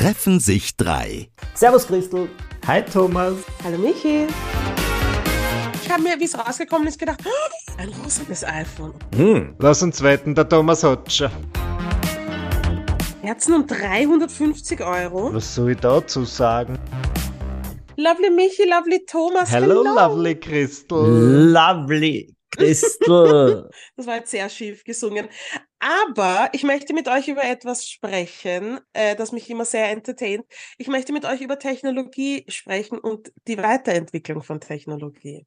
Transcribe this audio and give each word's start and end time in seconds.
treffen 0.00 0.40
sich 0.40 0.78
drei. 0.78 1.28
Servus 1.54 1.86
Christel. 1.86 2.30
Hi 2.66 2.82
Thomas. 2.82 3.34
Hallo 3.62 3.76
Michi. 3.76 4.26
Ich 5.74 5.90
habe 5.90 6.02
mir, 6.02 6.18
wie 6.18 6.24
es 6.24 6.38
rausgekommen 6.38 6.88
ist, 6.88 6.98
gedacht, 6.98 7.20
oh, 7.26 7.72
ein 7.78 7.90
rosanes 7.90 8.42
iPhone. 8.42 8.94
Hm. 9.14 9.54
Lass 9.58 9.82
uns 9.82 10.02
wetten, 10.02 10.34
der 10.34 10.48
Thomas 10.48 10.82
hat 10.84 11.12
schon. 11.12 11.30
Herzen 13.20 13.52
um 13.52 13.66
350 13.66 14.80
Euro. 14.80 15.34
Was 15.34 15.54
soll 15.54 15.72
ich 15.72 15.80
dazu 15.80 16.24
sagen? 16.24 16.78
Lovely 17.98 18.30
Michi, 18.30 18.64
lovely 18.64 19.04
Thomas. 19.04 19.52
Hello, 19.52 19.82
lovely 19.82 20.34
Christel. 20.34 21.52
Lovely 21.52 22.34
Christel. 22.50 23.68
Das 23.96 24.06
war 24.06 24.16
jetzt 24.16 24.30
sehr 24.30 24.48
schief 24.48 24.82
gesungen. 24.82 25.28
Aber 25.80 26.50
ich 26.52 26.62
möchte 26.62 26.92
mit 26.92 27.08
euch 27.08 27.28
über 27.28 27.42
etwas 27.42 27.88
sprechen, 27.88 28.80
äh, 28.92 29.16
das 29.16 29.32
mich 29.32 29.48
immer 29.48 29.64
sehr 29.64 29.88
entertaint. 29.90 30.44
Ich 30.76 30.88
möchte 30.88 31.12
mit 31.12 31.24
euch 31.24 31.40
über 31.40 31.58
Technologie 31.58 32.44
sprechen 32.48 32.98
und 32.98 33.32
die 33.48 33.58
Weiterentwicklung 33.58 34.42
von 34.42 34.60
Technologie. 34.60 35.46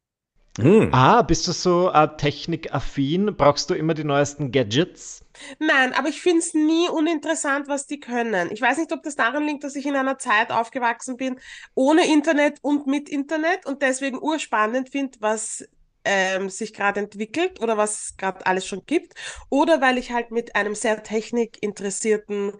Hm. 0.58 0.90
Ah, 0.92 1.22
bist 1.22 1.48
du 1.48 1.52
so 1.52 1.90
äh, 1.90 2.08
technikaffin? 2.16 3.34
Brauchst 3.36 3.70
du 3.70 3.74
immer 3.74 3.94
die 3.94 4.04
neuesten 4.04 4.52
Gadgets? 4.52 5.24
Nein, 5.58 5.92
aber 5.94 6.08
ich 6.08 6.20
finde 6.20 6.38
es 6.38 6.54
nie 6.54 6.88
uninteressant, 6.88 7.66
was 7.66 7.86
die 7.86 7.98
können. 7.98 8.52
Ich 8.52 8.60
weiß 8.60 8.78
nicht, 8.78 8.92
ob 8.92 9.02
das 9.02 9.16
daran 9.16 9.46
liegt, 9.46 9.64
dass 9.64 9.74
ich 9.74 9.84
in 9.84 9.96
einer 9.96 10.16
Zeit 10.18 10.52
aufgewachsen 10.52 11.16
bin, 11.16 11.40
ohne 11.74 12.06
Internet 12.06 12.58
und 12.62 12.86
mit 12.86 13.08
Internet 13.08 13.66
und 13.66 13.82
deswegen 13.82 14.22
urspannend 14.22 14.90
finde, 14.90 15.18
was 15.20 15.68
ähm, 16.04 16.50
sich 16.50 16.72
gerade 16.74 17.00
entwickelt 17.00 17.60
oder 17.60 17.76
was 17.76 18.16
gerade 18.16 18.46
alles 18.46 18.66
schon 18.66 18.84
gibt. 18.86 19.14
Oder 19.50 19.80
weil 19.80 19.98
ich 19.98 20.12
halt 20.12 20.30
mit 20.30 20.56
einem 20.56 20.74
sehr 20.74 21.02
technikinteressierten 21.02 22.52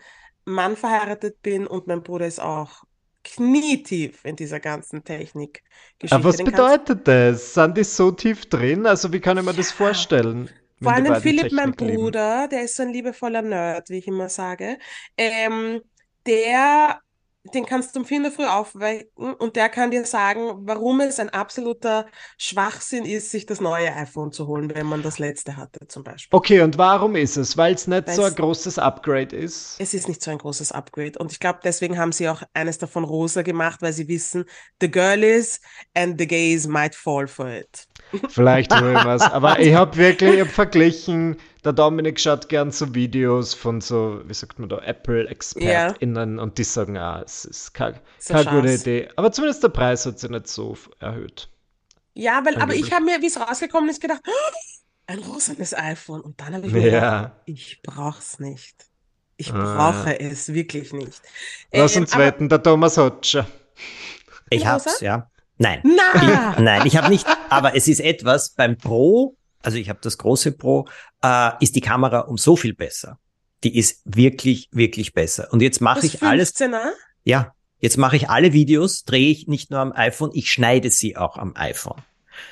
Mann 0.44 0.76
verheiratet 0.76 1.42
bin 1.42 1.66
und 1.66 1.86
mein 1.86 2.02
Bruder 2.02 2.26
ist 2.26 2.40
auch 2.40 2.84
knietief 3.24 4.24
in 4.24 4.36
dieser 4.36 4.60
ganzen 4.60 5.02
Technik. 5.02 5.62
Aber 6.10 6.24
was 6.24 6.36
bedeutet 6.36 7.08
das? 7.08 7.54
Sind 7.54 7.76
die 7.76 7.84
so 7.84 8.10
tief 8.12 8.46
drin? 8.46 8.86
Also 8.86 9.12
wie 9.12 9.20
kann 9.20 9.38
ich 9.38 9.44
mir 9.44 9.54
das 9.54 9.72
vorstellen? 9.72 10.50
Vor 10.82 10.92
allem 10.92 11.14
Philipp, 11.16 11.52
mein 11.52 11.72
Bruder, 11.72 12.40
leben? 12.40 12.50
der 12.50 12.64
ist 12.64 12.76
so 12.76 12.82
ein 12.82 12.90
liebevoller 12.90 13.40
Nerd, 13.40 13.88
wie 13.88 13.98
ich 13.98 14.06
immer 14.06 14.28
sage. 14.28 14.78
Ähm, 15.16 15.80
der 16.26 17.00
den 17.52 17.66
kannst 17.66 17.94
du 17.94 18.00
um 18.00 18.06
vier 18.06 18.18
in 18.18 18.22
der 18.22 18.32
Früh 18.32 18.46
aufwecken 18.46 19.34
und 19.34 19.56
der 19.56 19.68
kann 19.68 19.90
dir 19.90 20.04
sagen, 20.06 20.66
warum 20.66 21.00
es 21.00 21.20
ein 21.20 21.28
absoluter 21.28 22.06
Schwachsinn 22.38 23.04
ist, 23.04 23.30
sich 23.30 23.44
das 23.44 23.60
neue 23.60 23.94
iPhone 23.94 24.32
zu 24.32 24.46
holen, 24.46 24.74
wenn 24.74 24.86
man 24.86 25.02
das 25.02 25.18
letzte 25.18 25.56
hatte 25.56 25.86
zum 25.88 26.04
Beispiel. 26.04 26.34
Okay, 26.34 26.62
und 26.62 26.78
warum 26.78 27.16
ist 27.16 27.36
es? 27.36 27.56
Weil 27.56 27.74
es 27.74 27.86
nicht 27.86 28.06
Weil's, 28.06 28.16
so 28.16 28.24
ein 28.24 28.34
großes 28.34 28.78
Upgrade 28.78 29.36
ist? 29.36 29.76
Es 29.78 29.92
ist 29.92 30.08
nicht 30.08 30.22
so 30.22 30.30
ein 30.30 30.38
großes 30.38 30.72
Upgrade 30.72 31.18
und 31.18 31.32
ich 31.32 31.40
glaube, 31.40 31.60
deswegen 31.62 31.98
haben 31.98 32.12
sie 32.12 32.28
auch 32.28 32.42
eines 32.54 32.78
davon 32.78 33.04
rosa 33.04 33.42
gemacht, 33.42 33.82
weil 33.82 33.92
sie 33.92 34.08
wissen, 34.08 34.44
the 34.80 34.90
girl 34.90 35.22
is 35.22 35.60
and 35.94 36.18
the 36.18 36.26
gays 36.26 36.66
might 36.66 36.94
fall 36.94 37.26
for 37.26 37.48
it. 37.48 37.86
Vielleicht 38.28 38.74
hole 38.74 38.92
ich 38.98 39.04
was. 39.04 39.22
Aber 39.22 39.58
ich 39.58 39.74
habe 39.74 39.96
wirklich 39.96 40.34
ich 40.34 40.40
hab 40.40 40.48
verglichen, 40.48 41.36
der 41.64 41.72
Dominik 41.72 42.20
schaut 42.20 42.48
gern 42.48 42.70
so 42.70 42.94
Videos 42.94 43.54
von 43.54 43.80
so, 43.80 44.20
wie 44.26 44.34
sagt 44.34 44.58
man 44.58 44.68
da, 44.68 44.78
Apple-ExpertInnen 44.78 46.36
ja. 46.36 46.42
und 46.42 46.58
die 46.58 46.64
sagen, 46.64 46.96
ah, 46.96 47.22
es 47.24 47.44
ist 47.44 47.72
keine, 47.74 48.00
keine 48.26 48.50
gute 48.50 48.72
Idee. 48.72 49.08
Aber 49.16 49.32
zumindest 49.32 49.62
der 49.62 49.68
Preis 49.70 50.04
hat 50.06 50.18
sich 50.18 50.30
nicht 50.30 50.48
so 50.48 50.76
erhöht. 51.00 51.48
Ja, 52.12 52.42
weil, 52.44 52.56
aber 52.56 52.74
ich 52.74 52.92
habe 52.92 53.04
mir, 53.04 53.20
wie 53.22 53.26
es 53.26 53.40
rausgekommen 53.40 53.90
ist, 53.90 54.00
gedacht, 54.00 54.22
oh, 54.26 54.54
ein 55.06 55.18
rosanes 55.18 55.74
iPhone. 55.74 56.20
Und 56.20 56.40
dann 56.40 56.54
habe 56.54 56.66
ich 56.66 56.72
mir 56.72 56.90
ja. 56.90 57.16
gedacht, 57.16 57.32
ich 57.46 57.82
brauch's 57.82 58.38
nicht. 58.38 58.86
Ich 59.36 59.52
ah. 59.52 59.74
brauche 59.74 60.18
es 60.20 60.52
wirklich 60.52 60.92
nicht. 60.92 61.20
Lass 61.72 61.96
ähm, 61.96 62.02
uns 62.02 62.16
wetten, 62.16 62.48
der 62.48 62.62
Thomas 62.62 62.96
hat 62.96 63.26
schon. 63.26 63.46
Ich 64.50 64.66
hab's, 64.66 65.00
ja. 65.00 65.28
Nein. 65.58 65.82
Na. 65.84 66.52
Ich, 66.54 66.58
nein, 66.60 66.86
ich 66.86 66.96
habe 66.96 67.08
nicht. 67.08 67.26
Aber 67.48 67.74
es 67.74 67.88
ist 67.88 68.00
etwas 68.00 68.50
beim 68.50 68.76
Pro, 68.76 69.36
also 69.64 69.78
ich 69.78 69.88
habe 69.88 69.98
das 70.02 70.18
große 70.18 70.52
Pro, 70.52 70.86
äh, 71.22 71.50
ist 71.60 71.76
die 71.76 71.80
Kamera 71.80 72.20
um 72.20 72.36
so 72.36 72.56
viel 72.56 72.74
besser. 72.74 73.18
Die 73.62 73.76
ist 73.76 74.02
wirklich, 74.04 74.68
wirklich 74.72 75.14
besser. 75.14 75.48
Und 75.52 75.62
jetzt 75.62 75.80
mache 75.80 76.06
ich 76.06 76.18
15er? 76.18 76.26
alles. 76.26 76.54
Ja, 77.24 77.54
jetzt 77.80 77.96
mache 77.96 78.16
ich 78.16 78.28
alle 78.28 78.52
Videos, 78.52 79.04
drehe 79.04 79.30
ich 79.30 79.46
nicht 79.46 79.70
nur 79.70 79.80
am 79.80 79.92
iPhone, 79.92 80.30
ich 80.34 80.52
schneide 80.52 80.90
sie 80.90 81.16
auch 81.16 81.38
am 81.38 81.54
iPhone. 81.56 82.02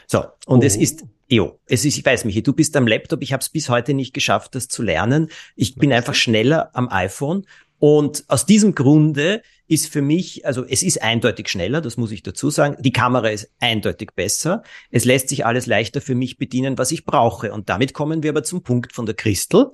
So, 0.06 0.24
und 0.46 0.62
oh. 0.62 0.66
es 0.66 0.76
ist 0.76 1.04
Jo, 1.28 1.58
es 1.64 1.86
ist, 1.86 1.96
ich 1.96 2.04
weiß, 2.04 2.26
Michi, 2.26 2.42
du 2.42 2.52
bist 2.52 2.76
am 2.76 2.86
Laptop. 2.86 3.22
Ich 3.22 3.32
habe 3.32 3.40
es 3.40 3.48
bis 3.48 3.70
heute 3.70 3.94
nicht 3.94 4.12
geschafft, 4.12 4.54
das 4.54 4.68
zu 4.68 4.82
lernen. 4.82 5.30
Ich 5.56 5.76
bin 5.76 5.90
einfach 5.90 6.14
schneller 6.14 6.68
am 6.74 6.90
iPhone 6.90 7.46
und 7.78 8.24
aus 8.28 8.44
diesem 8.44 8.74
Grunde 8.74 9.40
ist 9.72 9.88
für 9.88 10.02
mich, 10.02 10.44
also 10.44 10.64
es 10.64 10.82
ist 10.82 11.02
eindeutig 11.02 11.48
schneller, 11.48 11.80
das 11.80 11.96
muss 11.96 12.10
ich 12.10 12.22
dazu 12.22 12.50
sagen. 12.50 12.76
Die 12.80 12.92
Kamera 12.92 13.28
ist 13.28 13.50
eindeutig 13.58 14.10
besser. 14.14 14.62
Es 14.90 15.06
lässt 15.06 15.30
sich 15.30 15.46
alles 15.46 15.64
leichter 15.64 16.02
für 16.02 16.14
mich 16.14 16.36
bedienen, 16.36 16.76
was 16.76 16.92
ich 16.92 17.06
brauche. 17.06 17.52
Und 17.52 17.70
damit 17.70 17.94
kommen 17.94 18.22
wir 18.22 18.30
aber 18.30 18.44
zum 18.44 18.62
Punkt 18.62 18.92
von 18.92 19.06
der 19.06 19.14
Christel. 19.14 19.70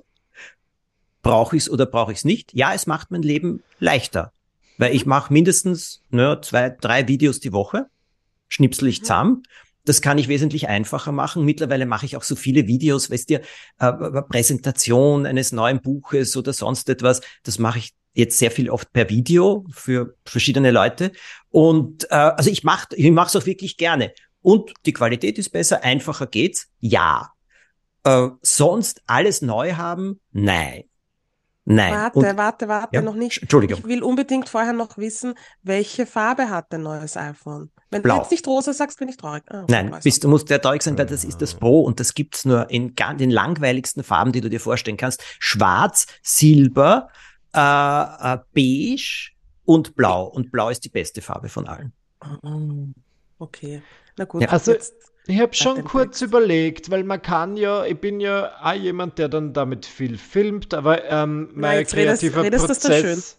Brauche 1.21 1.57
ich 1.57 1.63
es 1.63 1.69
oder 1.69 1.85
brauche 1.85 2.13
ich 2.13 2.19
es 2.19 2.25
nicht? 2.25 2.53
Ja, 2.53 2.73
es 2.73 2.87
macht 2.87 3.11
mein 3.11 3.23
Leben 3.23 3.61
leichter. 3.79 4.31
Weil 4.77 4.95
ich 4.95 5.05
mache 5.05 5.33
mindestens 5.33 6.01
ne, 6.09 6.39
zwei, 6.41 6.69
drei 6.69 7.09
Videos 7.09 7.41
die 7.41 7.51
Woche, 7.51 7.87
schnipsel 8.47 8.87
ich 8.87 9.01
zusammen. 9.01 9.43
Das 9.83 10.01
kann 10.01 10.17
ich 10.17 10.29
wesentlich 10.29 10.69
einfacher 10.69 11.11
machen. 11.11 11.43
Mittlerweile 11.43 11.85
mache 11.85 12.05
ich 12.05 12.15
auch 12.15 12.23
so 12.23 12.37
viele 12.37 12.67
Videos, 12.67 13.11
weißt 13.11 13.31
du, 13.31 13.35
äh, 13.35 14.21
Präsentation 14.29 15.25
eines 15.25 15.51
neuen 15.51 15.81
Buches 15.81 16.37
oder 16.37 16.53
sonst 16.53 16.87
etwas. 16.87 17.19
Das 17.43 17.59
mache 17.59 17.79
ich 17.79 17.93
jetzt 18.13 18.37
sehr 18.37 18.51
viel 18.51 18.69
oft 18.69 18.91
per 18.91 19.09
Video 19.09 19.65
für 19.71 20.15
verschiedene 20.25 20.71
Leute. 20.71 21.11
Und 21.49 22.05
äh, 22.11 22.15
also 22.15 22.49
ich 22.49 22.63
mache 22.63 22.87
ich 22.95 23.11
mache 23.11 23.27
es 23.27 23.35
auch 23.35 23.45
wirklich 23.45 23.77
gerne. 23.77 24.13
Und 24.41 24.73
die 24.85 24.93
Qualität 24.93 25.37
ist 25.37 25.49
besser, 25.49 25.83
einfacher 25.83 26.27
geht's? 26.27 26.67
Ja. 26.79 27.31
Äh, 28.03 28.29
sonst 28.41 29.01
alles 29.05 29.41
neu 29.41 29.73
haben? 29.73 30.21
Nein. 30.31 30.83
Nein. 31.71 31.93
Warte, 31.93 32.17
Und, 32.19 32.37
warte, 32.37 32.67
warte, 32.67 32.95
ja? 32.95 33.01
noch 33.03 33.13
nicht. 33.13 33.43
Entschuldigung. 33.43 33.81
Ich 33.81 33.85
will 33.85 34.01
unbedingt 34.01 34.49
vorher 34.49 34.73
noch 34.73 34.97
wissen, 34.97 35.35
welche 35.61 36.07
Farbe 36.07 36.49
hat 36.49 36.73
dein 36.73 36.81
neues 36.81 37.15
iPhone? 37.15 37.69
Wenn 37.91 38.01
Blau. 38.01 38.15
du 38.15 38.21
jetzt 38.21 38.31
nicht 38.31 38.47
rosa 38.47 38.73
sagst, 38.73 38.97
bin 38.97 39.07
ich 39.07 39.17
traurig. 39.17 39.43
Ah, 39.49 39.65
Nein, 39.67 39.95
bist, 40.03 40.23
du 40.23 40.29
musst 40.29 40.49
ja 40.49 40.57
traurig 40.57 40.81
sein, 40.81 40.97
weil 40.97 41.05
das 41.05 41.23
ist 41.23 41.43
das 41.43 41.53
Pro 41.53 41.81
und 41.81 41.99
das 41.99 42.15
gibt's 42.15 42.43
nur 42.43 42.69
in 42.71 42.95
den 43.19 43.29
langweiligsten 43.29 44.03
Farben, 44.03 44.31
die 44.31 44.41
du 44.41 44.49
dir 44.49 44.59
vorstellen 44.59 44.97
kannst. 44.97 45.23
Schwarz, 45.37 46.07
Silber, 46.23 47.09
äh, 47.53 48.33
äh, 48.33 48.37
beige 48.53 49.31
und 49.65 49.95
blau. 49.95 50.25
Und 50.25 50.51
blau 50.51 50.69
ist 50.69 50.83
die 50.85 50.89
beste 50.89 51.21
Farbe 51.21 51.49
von 51.49 51.67
allen. 51.67 51.93
Okay, 53.37 53.81
na 54.17 54.25
gut. 54.25 54.41
Ja, 54.41 54.49
also 54.49 54.75
ich 55.27 55.39
habe 55.39 55.53
schon 55.53 55.83
kurz 55.83 56.19
Text. 56.19 56.21
überlegt, 56.23 56.89
weil 56.89 57.03
man 57.03 57.21
kann 57.21 57.55
ja, 57.55 57.85
ich 57.85 57.99
bin 57.99 58.19
ja 58.19 58.51
auch 58.61 58.73
jemand, 58.73 59.19
der 59.19 59.29
dann 59.29 59.53
damit 59.53 59.85
viel 59.85 60.17
filmt, 60.17 60.73
aber 60.73 61.05
ähm, 61.05 61.49
mein 61.53 61.85
kreativer 61.85 62.43
redest, 62.43 62.65
redest 62.65 62.81
Prozess 62.81 63.38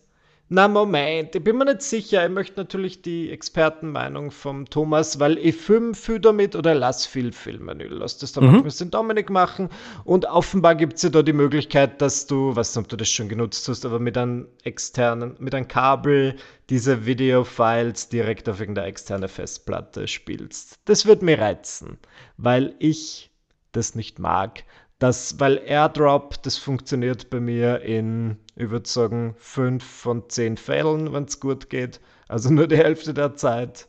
na, 0.53 0.67
Moment, 0.67 1.37
ich 1.37 1.45
bin 1.45 1.59
mir 1.59 1.65
nicht 1.65 1.83
sicher. 1.83 2.25
Ich 2.25 2.33
möchte 2.33 2.59
natürlich 2.59 3.03
die 3.03 3.31
Expertenmeinung 3.31 4.33
vom 4.33 4.69
Thomas, 4.69 5.21
weil 5.21 5.39
ich 5.39 5.55
film 5.55 5.95
viel 5.95 6.19
damit 6.19 6.57
oder 6.57 6.75
lass 6.75 7.07
viel 7.07 7.31
filmen. 7.31 7.81
Lass 7.89 8.19
das 8.19 8.33
dann 8.33 8.51
mhm. 8.51 8.63
mit 8.65 8.81
dem 8.81 8.91
Dominik 8.91 9.31
machen. 9.31 9.69
Und 10.03 10.25
offenbar 10.25 10.75
gibt 10.75 10.97
es 10.97 11.03
ja 11.03 11.11
da 11.11 11.23
die 11.23 11.33
Möglichkeit, 11.33 12.03
dass 12.03 12.27
du, 12.27 12.57
weiß 12.57 12.75
nicht, 12.75 12.85
ob 12.85 12.89
du 12.89 12.97
das 12.97 13.09
schon 13.09 13.29
genutzt 13.29 13.69
hast, 13.69 13.87
aber 13.87 14.01
mit 14.01 14.19
einem 14.19 14.49
externen, 14.65 15.37
mit 15.39 15.55
einem 15.55 15.69
Kabel 15.69 16.35
diese 16.69 17.07
Videofiles 17.07 18.09
direkt 18.09 18.49
auf 18.49 18.59
irgendeine 18.59 18.89
externe 18.89 19.29
Festplatte 19.29 20.09
spielst. 20.09 20.81
Das 20.85 21.07
wird 21.07 21.23
mir 21.23 21.39
reizen, 21.39 21.97
weil 22.39 22.75
ich 22.81 23.31
das 23.71 23.95
nicht 23.95 24.19
mag. 24.19 24.65
Das, 25.01 25.41
weil 25.41 25.63
AirDrop, 25.65 26.43
das 26.43 26.59
funktioniert 26.59 27.31
bei 27.31 27.41
mir 27.41 27.81
in, 27.81 28.37
ich 28.55 28.69
würde 28.69 28.87
sagen, 28.87 29.35
fünf 29.39 29.83
von 29.83 30.29
zehn 30.29 30.59
Fällen, 30.59 31.15
wenn 31.15 31.25
es 31.25 31.41
gut 31.41 31.71
geht. 31.71 32.01
Also 32.29 32.51
nur 32.51 32.69
die 32.69 32.77
Hälfte 32.77 33.15
der 33.15 33.35
Zeit. 33.35 33.89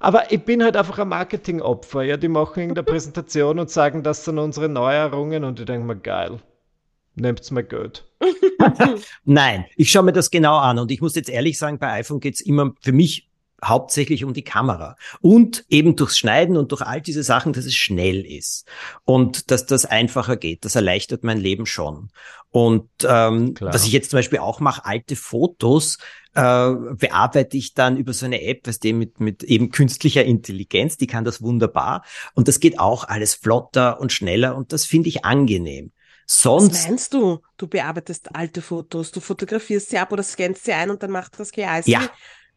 Aber 0.00 0.32
ich 0.32 0.42
bin 0.42 0.64
halt 0.64 0.74
einfach 0.74 0.98
ein 0.98 1.08
Marketingopfer. 1.08 2.02
Ja, 2.02 2.16
die 2.16 2.28
machen 2.28 2.62
in 2.62 2.74
der 2.74 2.82
Präsentation 2.82 3.58
und 3.58 3.68
sagen, 3.68 4.02
das 4.02 4.24
sind 4.24 4.38
unsere 4.38 4.70
Neuerungen 4.70 5.44
und 5.44 5.60
ich 5.60 5.66
denke 5.66 5.86
mir, 5.86 5.96
geil. 5.96 6.40
Nehmt's 7.14 7.50
mir 7.50 7.64
Geld. 7.64 8.06
Nein, 9.24 9.66
ich 9.76 9.90
schaue 9.90 10.04
mir 10.04 10.12
das 10.12 10.30
genau 10.30 10.56
an 10.56 10.78
und 10.78 10.90
ich 10.90 11.02
muss 11.02 11.14
jetzt 11.14 11.28
ehrlich 11.28 11.58
sagen, 11.58 11.78
bei 11.78 11.92
iPhone 11.92 12.20
geht's 12.20 12.40
immer 12.40 12.72
für 12.80 12.92
mich 12.92 13.28
hauptsächlich 13.64 14.24
um 14.24 14.34
die 14.34 14.44
Kamera 14.44 14.96
und 15.20 15.64
eben 15.68 15.96
durchs 15.96 16.18
Schneiden 16.18 16.56
und 16.56 16.72
durch 16.72 16.82
all 16.82 17.00
diese 17.00 17.22
Sachen, 17.22 17.52
dass 17.52 17.64
es 17.64 17.74
schnell 17.74 18.24
ist 18.24 18.66
und 19.04 19.50
dass 19.50 19.66
das 19.66 19.84
einfacher 19.84 20.36
geht. 20.36 20.64
Das 20.64 20.74
erleichtert 20.74 21.24
mein 21.24 21.38
Leben 21.38 21.66
schon. 21.66 22.10
Und 22.50 22.88
ähm, 23.04 23.54
was 23.60 23.86
ich 23.86 23.92
jetzt 23.92 24.10
zum 24.10 24.18
Beispiel 24.18 24.38
auch 24.38 24.60
mache, 24.60 24.84
alte 24.84 25.16
Fotos 25.16 25.98
äh, 26.34 26.70
bearbeite 26.92 27.56
ich 27.56 27.74
dann 27.74 27.96
über 27.96 28.12
so 28.12 28.26
eine 28.26 28.42
App, 28.42 28.66
was 28.66 28.78
dem 28.78 28.98
mit, 28.98 29.20
mit 29.20 29.42
eben 29.42 29.70
künstlicher 29.70 30.24
Intelligenz, 30.24 30.96
die 30.96 31.06
kann 31.06 31.24
das 31.24 31.42
wunderbar. 31.42 32.04
Und 32.34 32.48
das 32.48 32.60
geht 32.60 32.78
auch 32.78 33.04
alles 33.04 33.34
flotter 33.34 34.00
und 34.00 34.12
schneller 34.12 34.56
und 34.56 34.72
das 34.72 34.84
finde 34.84 35.08
ich 35.08 35.24
angenehm. 35.24 35.92
Sonst. 36.26 36.72
Was 36.72 36.88
meinst 36.88 37.14
du? 37.14 37.40
Du 37.56 37.68
bearbeitest 37.68 38.34
alte 38.34 38.60
Fotos, 38.60 39.12
du 39.12 39.20
fotografierst 39.20 39.90
sie 39.90 39.98
ab 39.98 40.12
oder 40.12 40.22
scannst 40.22 40.64
sie 40.64 40.72
ein 40.72 40.90
und 40.90 41.02
dann 41.02 41.10
macht 41.10 41.38
das 41.38 41.52
GI 41.52 41.82
ja. 41.84 42.08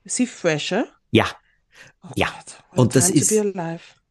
Sie 0.06 0.28
fresher? 0.28 0.88
Ja. 1.12 1.25
Oh 2.04 2.07
ja. 2.16 2.28
und 2.75 2.96
das 2.96 3.10
ist. 3.10 3.34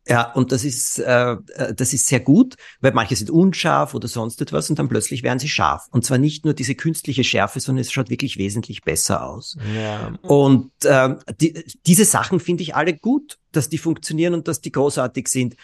Ja, 0.08 0.32
und 0.32 0.52
das 0.52 0.64
ist, 0.64 0.98
äh, 1.00 1.32
äh, 1.32 1.74
das 1.74 1.92
ist 1.92 2.06
sehr 2.06 2.20
gut, 2.20 2.56
weil 2.80 2.92
manche 2.92 3.14
sind 3.14 3.28
unscharf 3.30 3.92
oder 3.92 4.08
sonst 4.08 4.40
etwas 4.40 4.70
und 4.70 4.78
dann 4.78 4.88
plötzlich 4.88 5.22
werden 5.22 5.38
sie 5.38 5.50
scharf. 5.50 5.86
Und 5.90 6.02
zwar 6.02 6.16
nicht 6.16 6.46
nur 6.46 6.54
diese 6.54 6.74
künstliche 6.74 7.24
Schärfe, 7.24 7.60
sondern 7.60 7.82
es 7.82 7.92
schaut 7.92 8.08
wirklich 8.08 8.38
wesentlich 8.38 8.82
besser 8.82 9.26
aus. 9.26 9.58
Ja. 9.76 10.14
Und 10.22 10.72
äh, 10.84 11.14
die, 11.38 11.62
diese 11.84 12.06
Sachen 12.06 12.40
finde 12.40 12.62
ich 12.62 12.74
alle 12.74 12.94
gut, 12.94 13.38
dass 13.52 13.68
die 13.68 13.76
funktionieren 13.76 14.32
und 14.32 14.48
dass 14.48 14.62
die 14.62 14.72
großartig 14.72 15.28
sind. 15.28 15.56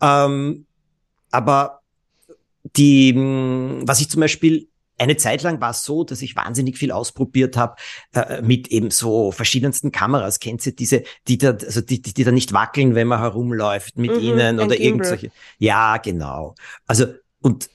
Ähm, 0.00 0.66
aber 1.32 1.80
die, 2.76 3.12
was 3.16 4.00
ich 4.00 4.08
zum 4.08 4.20
Beispiel 4.20 4.68
eine 5.00 5.16
Zeit 5.16 5.42
lang 5.42 5.60
war 5.60 5.70
es 5.70 5.82
so, 5.82 6.04
dass 6.04 6.20
ich 6.20 6.36
wahnsinnig 6.36 6.76
viel 6.76 6.92
ausprobiert 6.92 7.56
habe 7.56 7.76
äh, 8.12 8.42
mit 8.42 8.68
eben 8.68 8.90
so 8.90 9.32
verschiedensten 9.32 9.92
Kameras. 9.92 10.40
Kennt 10.40 10.64
ihr 10.66 10.74
diese, 10.76 11.04
die 11.26 11.38
da, 11.38 11.52
also 11.52 11.80
die, 11.80 12.02
die, 12.02 12.12
die 12.12 12.24
da 12.24 12.32
nicht 12.32 12.52
wackeln, 12.52 12.94
wenn 12.94 13.08
man 13.08 13.20
herumläuft 13.20 13.96
mit 13.96 14.12
mhm, 14.12 14.20
ihnen 14.20 14.60
oder 14.60 14.78
irgendwelche? 14.78 15.30
Ja, 15.58 15.96
genau. 15.96 16.54
Also 16.86 17.06
und 17.40 17.70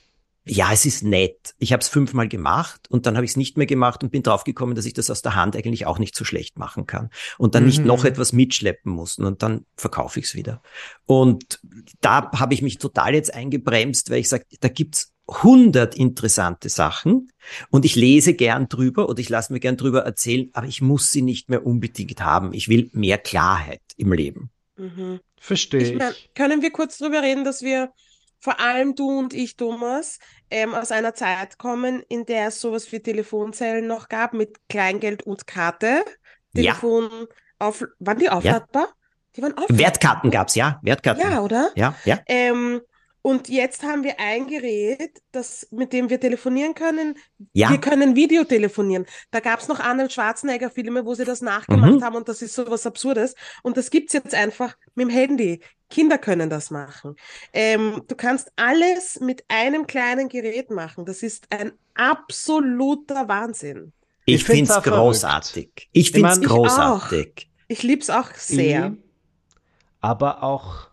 ja, 0.48 0.72
es 0.72 0.86
ist 0.86 1.02
nett. 1.02 1.56
Ich 1.58 1.72
habe 1.72 1.80
es 1.80 1.88
fünfmal 1.88 2.28
gemacht 2.28 2.88
und 2.88 3.06
dann 3.06 3.16
habe 3.16 3.24
ich 3.24 3.32
es 3.32 3.36
nicht 3.36 3.56
mehr 3.56 3.66
gemacht 3.66 4.04
und 4.04 4.12
bin 4.12 4.22
draufgekommen, 4.22 4.76
dass 4.76 4.86
ich 4.86 4.94
das 4.94 5.10
aus 5.10 5.20
der 5.20 5.34
Hand 5.34 5.56
eigentlich 5.56 5.86
auch 5.86 5.98
nicht 5.98 6.14
so 6.14 6.24
schlecht 6.24 6.56
machen 6.56 6.86
kann 6.86 7.10
und 7.36 7.56
dann 7.56 7.64
mhm. 7.64 7.68
nicht 7.68 7.84
noch 7.84 8.04
mhm. 8.04 8.10
etwas 8.10 8.32
mitschleppen 8.32 8.92
muss 8.92 9.18
und 9.18 9.42
dann 9.42 9.66
verkaufe 9.76 10.20
ich 10.20 10.26
es 10.26 10.34
wieder. 10.36 10.62
Und 11.04 11.58
da 12.00 12.30
habe 12.30 12.54
ich 12.54 12.62
mich 12.62 12.78
total 12.78 13.14
jetzt 13.14 13.34
eingebremst, 13.34 14.10
weil 14.10 14.20
ich 14.20 14.28
sage, 14.28 14.44
da 14.60 14.68
gibt's 14.68 15.15
100 15.28 15.96
interessante 15.96 16.68
Sachen 16.68 17.32
und 17.70 17.84
ich 17.84 17.96
lese 17.96 18.34
gern 18.34 18.68
drüber 18.68 19.08
oder 19.08 19.18
ich 19.18 19.28
lasse 19.28 19.52
mir 19.52 19.60
gern 19.60 19.76
drüber 19.76 20.02
erzählen, 20.02 20.50
aber 20.52 20.66
ich 20.66 20.80
muss 20.82 21.10
sie 21.10 21.22
nicht 21.22 21.48
mehr 21.48 21.66
unbedingt 21.66 22.20
haben. 22.20 22.52
Ich 22.52 22.68
will 22.68 22.90
mehr 22.92 23.18
Klarheit 23.18 23.82
im 23.96 24.12
Leben. 24.12 24.50
Mhm. 24.76 25.20
Verstehe 25.38 25.80
ich. 25.80 25.90
ich 25.92 25.98
mein, 25.98 26.12
können 26.34 26.62
wir 26.62 26.70
kurz 26.70 26.98
drüber 26.98 27.22
reden, 27.22 27.44
dass 27.44 27.62
wir 27.62 27.90
vor 28.38 28.60
allem 28.60 28.94
du 28.94 29.18
und 29.18 29.34
ich, 29.34 29.56
Thomas, 29.56 30.18
ähm, 30.50 30.74
aus 30.74 30.92
einer 30.92 31.14
Zeit 31.14 31.58
kommen, 31.58 32.02
in 32.08 32.26
der 32.26 32.48
es 32.48 32.60
sowas 32.60 32.90
wie 32.92 33.00
Telefonzellen 33.00 33.86
noch 33.86 34.08
gab 34.08 34.34
mit 34.34 34.56
Kleingeld 34.68 35.24
und 35.24 35.46
Karte. 35.46 36.04
Telefon 36.54 37.10
ja. 37.10 37.26
auf, 37.58 37.84
waren 37.98 38.18
die 38.18 38.28
aufladbar? 38.28 38.82
Ja. 38.82 38.94
Die 39.34 39.42
waren 39.42 39.52
aufladbar. 39.52 39.78
Wertkarten 39.78 40.30
gab's 40.30 40.54
ja. 40.54 40.78
Wertkarten. 40.82 41.22
Ja, 41.22 41.40
oder? 41.40 41.70
Ja, 41.74 41.94
ja. 42.04 42.20
Ähm, 42.26 42.80
und 43.26 43.48
jetzt 43.48 43.82
haben 43.82 44.04
wir 44.04 44.20
ein 44.20 44.46
Gerät, 44.46 45.20
das, 45.32 45.66
mit 45.72 45.92
dem 45.92 46.08
wir 46.10 46.20
telefonieren 46.20 46.76
können. 46.76 47.18
Ja. 47.54 47.70
Wir 47.70 47.78
können 47.78 48.14
Videotelefonieren. 48.14 49.04
Da 49.32 49.40
gab 49.40 49.58
es 49.58 49.66
noch 49.66 49.80
Arnold 49.80 50.12
Schwarzenegger-Filme, 50.12 51.04
wo 51.04 51.12
sie 51.12 51.24
das 51.24 51.40
nachgemacht 51.40 51.94
mhm. 51.94 52.04
haben 52.04 52.14
und 52.14 52.28
das 52.28 52.40
ist 52.40 52.54
so 52.54 52.70
was 52.70 52.86
Absurdes. 52.86 53.34
Und 53.64 53.76
das 53.76 53.90
gibt's 53.90 54.12
jetzt 54.12 54.32
einfach 54.32 54.76
mit 54.94 55.08
dem 55.08 55.10
Handy. 55.10 55.60
Kinder 55.90 56.18
können 56.18 56.50
das 56.50 56.70
machen. 56.70 57.16
Ähm, 57.52 58.04
du 58.06 58.14
kannst 58.14 58.52
alles 58.54 59.18
mit 59.18 59.42
einem 59.48 59.88
kleinen 59.88 60.28
Gerät 60.28 60.70
machen. 60.70 61.04
Das 61.04 61.24
ist 61.24 61.48
ein 61.50 61.72
absoluter 61.94 63.26
Wahnsinn. 63.26 63.92
Ich, 64.24 64.36
ich 64.36 64.44
finde 64.44 64.72
es 64.72 64.82
großartig. 64.84 65.88
Ich 65.90 66.12
finde 66.12 66.28
es 66.28 66.40
großartig. 66.40 67.50
Ich, 67.66 67.78
ich 67.78 67.82
liebe 67.82 68.02
es 68.02 68.08
auch 68.08 68.32
sehr. 68.34 68.96
Aber 70.00 70.44
auch 70.44 70.90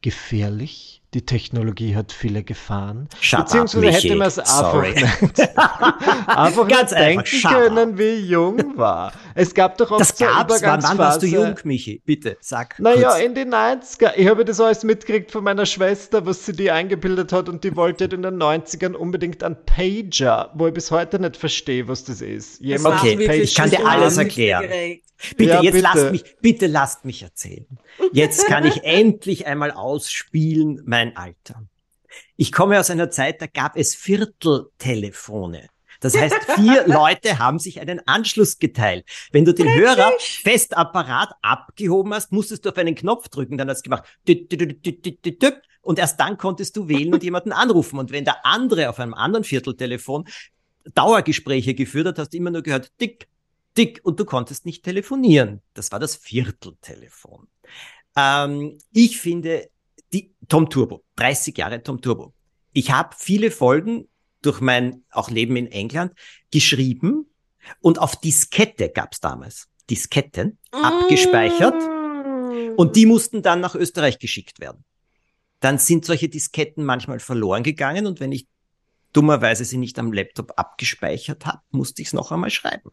gefährlich 0.00 1.02
die 1.14 1.24
Technologie 1.24 1.94
hat 1.94 2.10
viele 2.12 2.42
Gefahren. 2.42 3.08
Shut 3.20 3.44
Beziehungsweise 3.44 3.86
up, 3.86 3.94
hätte 3.94 4.16
man 4.16 4.26
es 4.26 4.38
einfach 4.40 4.82
nicht, 4.82 5.56
einfach 6.26 6.68
Ganz 6.68 6.90
nicht 6.90 7.00
denken 7.00 7.36
einfach, 7.36 7.52
können, 7.52 7.98
wie 7.98 8.14
jung 8.16 8.76
war. 8.76 9.12
Es 9.36 9.54
gab 9.54 9.78
doch 9.78 9.92
auch 9.92 9.98
das 9.98 10.18
so 10.18 10.24
gab's. 10.24 10.60
Wann, 10.62 10.82
wann 10.82 10.98
warst 10.98 11.22
du 11.22 11.26
jung, 11.26 11.54
Michi? 11.62 12.02
Bitte, 12.04 12.36
sag. 12.40 12.80
Naja, 12.80 13.10
kurz. 13.10 13.22
in 13.22 13.34
den 13.34 13.54
90er. 13.54 14.12
Ich 14.16 14.28
habe 14.28 14.44
das 14.44 14.60
alles 14.60 14.82
mitgekriegt 14.82 15.30
von 15.30 15.44
meiner 15.44 15.66
Schwester, 15.66 16.26
was 16.26 16.44
sie 16.44 16.52
die 16.52 16.70
eingebildet 16.72 17.32
hat 17.32 17.48
und 17.48 17.62
die 17.62 17.76
wollte 17.76 18.04
in 18.06 18.22
den 18.22 18.42
90ern 18.42 18.94
unbedingt 18.94 19.44
einen 19.44 19.56
Pager, 19.64 20.50
wo 20.54 20.66
ich 20.66 20.74
bis 20.74 20.90
heute 20.90 21.20
nicht 21.20 21.36
verstehe, 21.36 21.86
was 21.86 22.04
das 22.04 22.20
ist. 22.20 22.60
Jemand 22.60 22.96
okay, 22.96 23.40
ich 23.40 23.54
kann 23.54 23.70
dir 23.70 23.86
alles 23.86 24.18
erklären. 24.18 25.00
Bitte, 25.36 25.50
ja, 25.50 25.62
jetzt 25.62 25.72
bitte. 25.72 25.82
lasst 25.82 26.12
mich, 26.12 26.36
bitte 26.40 26.66
lasst 26.66 27.04
mich 27.04 27.22
erzählen. 27.22 27.66
Jetzt 28.12 28.46
kann 28.46 28.64
ich 28.64 28.82
endlich 28.84 29.46
einmal 29.46 29.70
ausspielen 29.70 30.82
mein 30.84 31.03
Alter. 31.16 31.66
Ich 32.36 32.52
komme 32.52 32.78
aus 32.78 32.90
einer 32.90 33.10
Zeit, 33.10 33.42
da 33.42 33.46
gab 33.46 33.76
es 33.76 33.94
Vierteltelefone. 33.94 35.68
Das 36.00 36.16
heißt, 36.16 36.36
vier 36.56 36.84
Leute 36.86 37.38
haben 37.38 37.58
sich 37.58 37.80
einen 37.80 38.06
Anschluss 38.06 38.58
geteilt. 38.58 39.06
Wenn 39.32 39.44
du 39.44 39.54
den 39.54 39.66
Wirklich? 39.66 39.96
Hörer 39.96 40.12
festapparat 40.18 41.32
abgehoben 41.42 42.12
hast, 42.14 42.32
musstest 42.32 42.64
du 42.64 42.70
auf 42.70 42.76
einen 42.76 42.94
Knopf 42.94 43.28
drücken, 43.28 43.58
dann 43.58 43.68
hast 43.68 43.86
du 43.86 43.90
gemacht 43.90 44.04
und 45.82 45.98
erst 45.98 46.18
dann 46.20 46.38
konntest 46.38 46.76
du 46.76 46.88
wählen 46.88 47.14
und 47.14 47.22
jemanden 47.22 47.52
anrufen. 47.52 47.98
Und 47.98 48.10
wenn 48.10 48.24
der 48.24 48.44
andere 48.44 48.88
auf 48.90 48.98
einem 48.98 49.14
anderen 49.14 49.44
Vierteltelefon 49.44 50.26
Dauergespräche 50.94 51.74
geführt 51.74 52.06
hat, 52.08 52.18
hast 52.18 52.30
du 52.30 52.36
immer 52.36 52.50
nur 52.50 52.62
gehört, 52.62 52.92
dick, 53.00 53.28
dick 53.76 54.00
und 54.02 54.20
du 54.20 54.24
konntest 54.24 54.66
nicht 54.66 54.84
telefonieren. 54.84 55.62
Das 55.74 55.92
war 55.92 55.98
das 55.98 56.16
Vierteltelefon. 56.16 57.48
Ähm, 58.16 58.78
ich 58.92 59.18
finde, 59.18 59.68
die 60.14 60.34
Tom 60.48 60.70
Turbo, 60.70 61.04
30 61.16 61.58
Jahre 61.58 61.82
Tom 61.82 62.00
Turbo. 62.00 62.32
Ich 62.72 62.90
habe 62.90 63.14
viele 63.18 63.50
Folgen 63.50 64.08
durch 64.42 64.60
mein 64.60 65.04
auch 65.10 65.30
Leben 65.30 65.56
in 65.56 65.66
England 65.66 66.12
geschrieben 66.50 67.26
und 67.80 67.98
auf 67.98 68.16
Diskette 68.20 68.90
gab's 68.90 69.20
damals. 69.20 69.68
Disketten 69.90 70.58
abgespeichert 70.70 71.74
mm. 71.74 72.74
und 72.76 72.96
die 72.96 73.04
mussten 73.04 73.42
dann 73.42 73.60
nach 73.60 73.74
Österreich 73.74 74.18
geschickt 74.18 74.60
werden. 74.60 74.84
Dann 75.60 75.78
sind 75.78 76.06
solche 76.06 76.28
Disketten 76.28 76.84
manchmal 76.84 77.20
verloren 77.20 77.62
gegangen 77.62 78.06
und 78.06 78.20
wenn 78.20 78.32
ich 78.32 78.46
dummerweise 79.12 79.64
sie 79.64 79.76
nicht 79.76 79.98
am 79.98 80.12
Laptop 80.12 80.52
abgespeichert 80.56 81.46
habe, 81.46 81.60
musste 81.70 82.02
ich 82.02 82.08
es 82.08 82.14
noch 82.14 82.32
einmal 82.32 82.50
schreiben. 82.50 82.90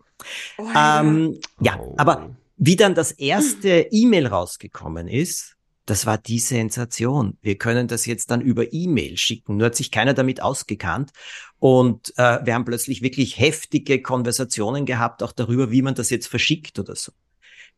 Oh, 0.58 0.68
ähm, 0.76 1.40
ja, 1.60 1.80
oh. 1.80 1.96
aber 1.98 2.36
wie 2.58 2.76
dann 2.76 2.94
das 2.94 3.12
erste 3.12 3.88
E-Mail 3.92 4.28
rausgekommen 4.28 5.08
ist, 5.08 5.58
das 5.86 6.06
war 6.06 6.18
die 6.18 6.39
Sensation. 6.39 7.38
Wir 7.42 7.57
können 7.57 7.88
das 7.88 8.06
jetzt 8.06 8.31
dann 8.31 8.42
über 8.42 8.72
E-Mail 8.72 9.18
schicken. 9.18 9.57
Nur 9.57 9.68
hat 9.68 9.75
sich 9.75 9.92
keiner 9.92 10.13
damit 10.13 10.42
ausgekannt. 10.42 11.12
Und 11.60 12.13
äh, 12.18 12.39
wir 12.45 12.54
haben 12.54 12.66
plötzlich 12.66 13.01
wirklich 13.01 13.39
heftige 13.39 14.01
Konversationen 14.01 14.86
gehabt, 14.86 15.24
auch 15.24 15.31
darüber, 15.31 15.72
wie 15.72 15.82
man 15.82 15.96
das 15.96 16.10
jetzt 16.10 16.27
verschickt 16.27 16.77
oder 16.79 16.96
so. 16.96 17.12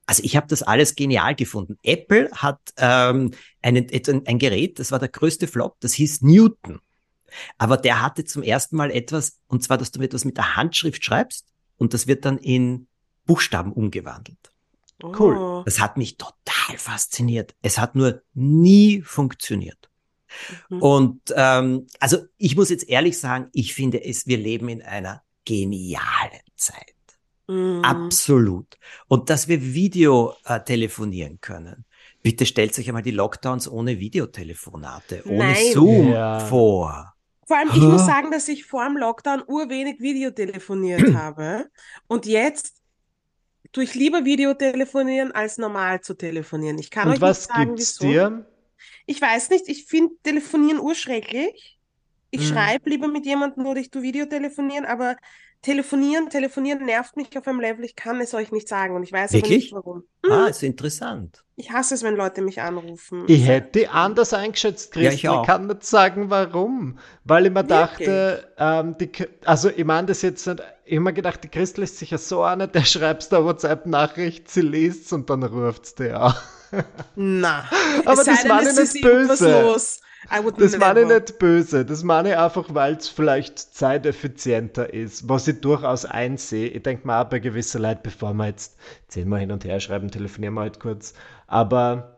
Also 0.05 0.21
ich 0.23 0.35
habe 0.35 0.47
das 0.47 0.63
alles 0.63 0.95
genial 0.95 1.33
gefunden. 1.33 1.77
Apple 1.81 2.29
hat 2.33 2.59
ähm, 2.77 3.31
einen, 3.61 3.87
ein 4.25 4.39
Gerät, 4.39 4.79
das 4.79 4.91
war 4.91 4.99
der 4.99 5.07
größte 5.07 5.47
Flop, 5.47 5.77
das 5.79 5.93
hieß 5.93 6.21
Newton. 6.21 6.79
Aber 7.57 7.77
der 7.77 8.01
hatte 8.01 8.25
zum 8.25 8.43
ersten 8.43 8.75
Mal 8.75 8.91
etwas, 8.91 9.39
und 9.47 9.63
zwar, 9.63 9.77
dass 9.77 9.91
du 9.91 10.01
etwas 10.01 10.25
mit 10.25 10.37
der 10.37 10.55
Handschrift 10.55 11.03
schreibst 11.03 11.47
und 11.77 11.93
das 11.93 12.05
wird 12.05 12.25
dann 12.25 12.37
in 12.37 12.87
Buchstaben 13.25 13.71
umgewandelt. 13.71 14.52
Cool. 15.03 15.37
Oh. 15.37 15.63
Das 15.65 15.79
hat 15.79 15.97
mich 15.97 16.17
total 16.17 16.77
fasziniert. 16.77 17.55
Es 17.61 17.77
hat 17.77 17.95
nur 17.95 18.21
nie 18.33 19.01
funktioniert. 19.01 19.89
Mhm. 20.69 20.81
Und 20.81 21.21
ähm, 21.35 21.87
also 21.99 22.17
ich 22.37 22.55
muss 22.55 22.69
jetzt 22.69 22.87
ehrlich 22.87 23.19
sagen, 23.19 23.49
ich 23.53 23.73
finde 23.73 24.03
es, 24.03 24.27
wir 24.27 24.37
leben 24.37 24.69
in 24.69 24.81
einer 24.81 25.21
genialen 25.45 26.41
Zeit. 26.55 26.95
Mhm. 27.47 27.81
Absolut. 27.83 28.77
Und 29.07 29.29
dass 29.29 29.47
wir 29.47 29.61
Video 29.61 30.33
äh, 30.45 30.59
telefonieren 30.61 31.39
können. 31.41 31.85
Bitte 32.21 32.45
stellt 32.45 32.77
euch 32.79 32.87
einmal 32.87 33.03
die 33.03 33.11
Lockdowns 33.11 33.69
ohne 33.69 33.99
Videotelefonate, 33.99 35.23
ohne 35.25 35.37
Nein. 35.37 35.73
Zoom 35.73 36.11
ja. 36.13 36.39
vor. 36.39 37.13
Vor 37.45 37.57
allem, 37.57 37.69
ich 37.73 37.81
muss 37.81 38.05
sagen, 38.05 38.31
dass 38.31 38.47
ich 38.47 38.65
vor 38.65 38.85
dem 38.85 38.95
Lockdown 38.95 39.43
urwenig 39.45 39.99
Video 39.99 40.31
telefoniert 40.31 41.13
habe. 41.15 41.69
Und 42.07 42.25
jetzt 42.25 42.82
tue 43.73 43.83
ich 43.83 43.95
lieber 43.95 44.23
Videotelefonieren, 44.23 45.31
als 45.33 45.57
normal 45.57 46.01
zu 46.01 46.13
telefonieren. 46.13 46.77
Ich 46.77 46.91
kann 46.91 47.07
Und 47.07 47.15
euch 47.15 47.21
was 47.21 47.39
nicht 47.39 47.49
sagen, 47.49 47.75
gibt's 47.75 47.99
wieso. 47.99 48.11
dir? 48.11 48.45
Ich 49.05 49.21
weiß 49.21 49.49
nicht, 49.49 49.67
ich 49.67 49.85
finde 49.85 50.15
Telefonieren 50.23 50.79
urschrecklich. 50.79 51.79
Ich 52.29 52.41
hm. 52.41 52.55
schreibe 52.55 52.89
lieber 52.89 53.07
mit 53.07 53.25
jemandem 53.25 53.65
oder 53.65 53.81
ich 53.81 53.91
tue 53.91 54.01
Videotelefonieren, 54.01 54.85
aber 54.85 55.17
telefonieren, 55.63 56.29
telefonieren 56.29 56.85
nervt 56.85 57.17
mich 57.17 57.35
auf 57.35 57.47
einem 57.47 57.59
Level, 57.59 57.83
ich 57.83 57.95
kann 57.95 58.21
es 58.21 58.33
euch 58.35 58.51
nicht 58.51 58.67
sagen 58.67 58.95
und 58.95 59.01
ich 59.01 59.11
weiß 59.11 59.33
Wirklich? 59.33 59.73
aber 59.73 59.79
nicht 59.79 59.85
warum. 59.85 60.03
Ah, 60.29 60.45
hm. 60.45 60.51
ist 60.51 60.61
interessant. 60.61 61.43
Ich 61.55 61.71
hasse 61.71 61.95
es, 61.95 62.03
wenn 62.03 62.15
Leute 62.15 62.41
mich 62.41 62.61
anrufen. 62.61 63.23
Ich 63.27 63.47
hätte 63.47 63.89
anders 63.91 64.33
eingeschätzt, 64.33 64.91
Chris. 64.91 65.21
Ja, 65.21 65.33
ich, 65.33 65.39
ich 65.41 65.45
kann 65.45 65.67
nicht 65.67 65.83
sagen, 65.83 66.29
warum. 66.29 66.99
Weil 67.23 67.47
ich 67.47 67.51
mir 67.51 67.63
dachte, 67.63 68.51
ähm, 68.57 68.95
die, 68.99 69.11
also 69.45 69.69
ich 69.69 69.85
meine 69.85 70.07
das 70.07 70.21
jetzt 70.21 70.45
nicht, 70.45 70.61
ich 70.85 70.95
habe 70.95 71.03
mir 71.05 71.13
gedacht, 71.13 71.43
die 71.43 71.47
Chris 71.47 71.77
lässt 71.77 71.97
sich 71.97 72.11
ja 72.11 72.17
so 72.17 72.43
an, 72.43 72.69
der 72.71 72.85
schreibst 72.85 73.31
da 73.31 73.43
WhatsApp-Nachricht, 73.43 74.49
sie 74.49 74.61
liest 74.61 75.13
und 75.13 75.29
dann 75.29 75.43
ruft 75.43 75.97
sie 75.97 76.07
ja. 76.07 76.35
Na, 77.15 77.65
aber 78.05 78.23
das 78.23 78.47
war 78.47 78.61
nicht 78.61 79.01
böse. 79.01 79.99
das 80.57 80.77
meine 80.77 81.01
ich 81.01 81.07
nicht 81.07 81.39
böse. 81.39 81.85
Das 81.85 82.03
meine 82.03 82.29
ich 82.29 82.37
einfach, 82.37 82.73
weil 82.73 82.95
es 82.95 83.09
vielleicht 83.09 83.59
zeiteffizienter 83.59 84.93
ist, 84.93 85.27
was 85.27 85.47
ich 85.47 85.61
durchaus 85.61 86.05
einsehe. 86.05 86.69
Ich 86.69 86.83
denke 86.83 87.05
mal 87.05 87.23
bei 87.25 87.39
gewissen 87.39 87.81
Leuten, 87.81 88.01
bevor 88.03 88.33
wir 88.33 88.47
jetzt 88.47 88.77
zehnmal 89.07 89.41
hin 89.41 89.51
und 89.51 89.65
her 89.65 89.79
schreiben, 89.79 90.09
telefonieren 90.09 90.53
wir 90.55 90.61
halt 90.61 90.79
kurz. 90.79 91.13
Aber 91.47 92.12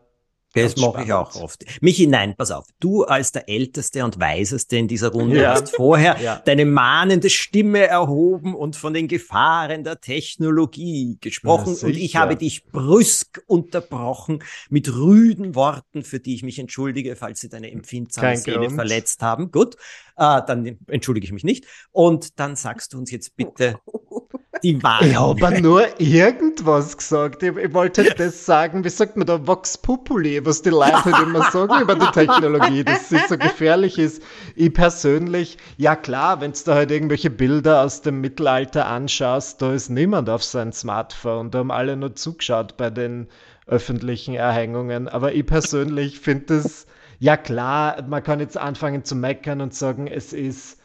das 0.62 0.76
mache 0.76 1.04
ich 1.04 1.12
auch 1.12 1.34
oft. 1.36 1.64
Michi, 1.80 2.06
nein, 2.06 2.34
pass 2.36 2.50
auf. 2.50 2.66
Du 2.80 3.04
als 3.04 3.32
der 3.32 3.48
Älteste 3.48 4.04
und 4.04 4.18
Weiseste 4.18 4.76
in 4.76 4.88
dieser 4.88 5.08
Runde 5.08 5.42
ja. 5.42 5.52
hast 5.52 5.74
vorher 5.74 6.16
ja. 6.20 6.42
deine 6.44 6.64
mahnende 6.64 7.30
Stimme 7.30 7.86
erhoben 7.86 8.54
und 8.54 8.76
von 8.76 8.94
den 8.94 9.08
Gefahren 9.08 9.84
der 9.84 10.00
Technologie 10.00 11.18
gesprochen. 11.20 11.76
und 11.80 11.96
ich 11.96 12.16
habe 12.16 12.36
dich 12.36 12.64
brüsk 12.66 13.42
unterbrochen 13.46 14.42
mit 14.70 14.92
rüden 14.92 15.54
Worten, 15.54 16.02
für 16.02 16.20
die 16.20 16.34
ich 16.34 16.42
mich 16.42 16.58
entschuldige, 16.58 17.16
falls 17.16 17.40
sie 17.40 17.48
deine 17.48 17.70
empfindsame 17.70 18.28
Kein 18.28 18.36
Seele 18.38 18.58
Grund. 18.58 18.74
verletzt 18.74 19.22
haben. 19.22 19.50
Gut, 19.50 19.76
äh, 20.16 20.40
dann 20.46 20.78
entschuldige 20.88 21.24
ich 21.24 21.32
mich 21.32 21.44
nicht. 21.44 21.66
Und 21.92 22.38
dann 22.40 22.56
sagst 22.56 22.92
du 22.92 22.98
uns 22.98 23.10
jetzt 23.10 23.36
bitte 23.36 23.78
die 24.62 24.82
Wahrheit. 24.82 25.10
Ich 25.10 25.16
habe 25.16 25.60
nur 25.60 26.00
irgendwas 26.00 26.96
gesagt. 26.96 27.42
Ich, 27.42 27.56
ich, 27.56 27.74
wollte 27.74 28.04
das 28.04 28.46
sagen, 28.46 28.84
wie 28.84 28.88
sagt 28.88 29.16
man 29.16 29.26
da, 29.26 29.46
Vox 29.46 29.78
Populi, 29.78 30.44
was 30.44 30.62
die 30.62 30.70
Leute 30.70 31.04
halt 31.04 31.26
immer 31.26 31.50
sagen 31.50 31.80
über 31.80 31.94
die 31.94 32.10
Technologie, 32.12 32.84
dass 32.84 33.08
sie 33.08 33.18
so 33.28 33.36
gefährlich 33.36 33.98
ist. 33.98 34.22
Ich 34.54 34.72
persönlich, 34.72 35.58
ja 35.76 35.96
klar, 35.96 36.40
wenn 36.40 36.52
du 36.52 36.58
da 36.64 36.74
halt 36.74 36.90
irgendwelche 36.90 37.30
Bilder 37.30 37.82
aus 37.82 38.02
dem 38.02 38.20
Mittelalter 38.20 38.86
anschaust, 38.86 39.60
da 39.62 39.72
ist 39.72 39.90
niemand 39.90 40.28
auf 40.30 40.42
sein 40.42 40.72
Smartphone. 40.72 41.50
Da 41.50 41.58
haben 41.58 41.70
alle 41.70 41.96
nur 41.96 42.14
zugeschaut 42.14 42.76
bei 42.76 42.90
den 42.90 43.28
öffentlichen 43.66 44.34
Erhängungen. 44.34 45.08
Aber 45.08 45.32
ich 45.32 45.46
persönlich 45.46 46.20
finde 46.20 46.56
das, 46.56 46.86
ja 47.18 47.36
klar, 47.36 48.02
man 48.08 48.22
kann 48.22 48.40
jetzt 48.40 48.56
anfangen 48.56 49.04
zu 49.04 49.14
meckern 49.14 49.60
und 49.60 49.74
sagen, 49.74 50.06
es 50.06 50.32
ist 50.32 50.75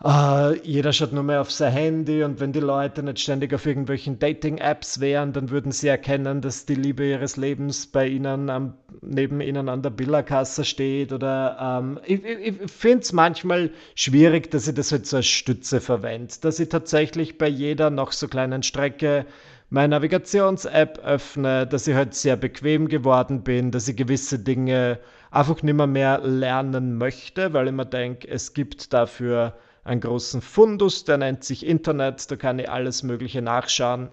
Uh, 0.00 0.54
jeder 0.62 0.92
schaut 0.92 1.12
nur 1.12 1.24
mehr 1.24 1.40
auf 1.40 1.50
sein 1.50 1.72
Handy 1.72 2.22
und 2.22 2.38
wenn 2.38 2.52
die 2.52 2.60
Leute 2.60 3.02
nicht 3.02 3.18
ständig 3.18 3.52
auf 3.52 3.66
irgendwelchen 3.66 4.20
Dating-Apps 4.20 5.00
wären, 5.00 5.32
dann 5.32 5.50
würden 5.50 5.72
sie 5.72 5.88
erkennen, 5.88 6.40
dass 6.40 6.66
die 6.66 6.76
Liebe 6.76 7.04
ihres 7.04 7.36
Lebens 7.36 7.88
bei 7.88 8.06
ihnen 8.06 8.48
am, 8.48 8.74
neben 9.00 9.40
ihnen 9.40 9.68
an 9.68 9.82
der 9.82 9.90
Billerkasse 9.90 10.64
steht. 10.64 11.12
Oder 11.12 11.80
ähm, 11.80 11.98
ich, 12.04 12.22
ich, 12.24 12.60
ich 12.60 12.70
finde 12.70 13.00
es 13.00 13.12
manchmal 13.12 13.70
schwierig, 13.96 14.52
dass 14.52 14.68
ich 14.68 14.74
das 14.76 14.92
halt 14.92 15.04
so 15.04 15.16
als 15.16 15.26
Stütze 15.26 15.80
verwende, 15.80 16.32
dass 16.42 16.60
ich 16.60 16.68
tatsächlich 16.68 17.36
bei 17.36 17.48
jeder 17.48 17.90
noch 17.90 18.12
so 18.12 18.28
kleinen 18.28 18.62
Strecke 18.62 19.26
meine 19.68 19.96
Navigations-App 19.96 21.00
öffne, 21.04 21.66
dass 21.66 21.88
ich 21.88 21.96
halt 21.96 22.14
sehr 22.14 22.36
bequem 22.36 22.86
geworden 22.86 23.42
bin, 23.42 23.72
dass 23.72 23.88
ich 23.88 23.96
gewisse 23.96 24.38
Dinge 24.38 25.00
einfach 25.32 25.60
nicht 25.64 25.74
mehr, 25.74 25.88
mehr 25.88 26.20
lernen 26.20 26.98
möchte, 26.98 27.52
weil 27.52 27.66
ich 27.66 27.72
mir 27.72 27.84
denke, 27.84 28.28
es 28.28 28.54
gibt 28.54 28.92
dafür 28.92 29.54
einen 29.84 30.00
großen 30.00 30.40
Fundus, 30.40 31.04
der 31.04 31.18
nennt 31.18 31.44
sich 31.44 31.66
Internet, 31.66 32.30
da 32.30 32.36
kann 32.36 32.58
ich 32.58 32.70
alles 32.70 33.02
Mögliche 33.02 33.42
nachschauen. 33.42 34.10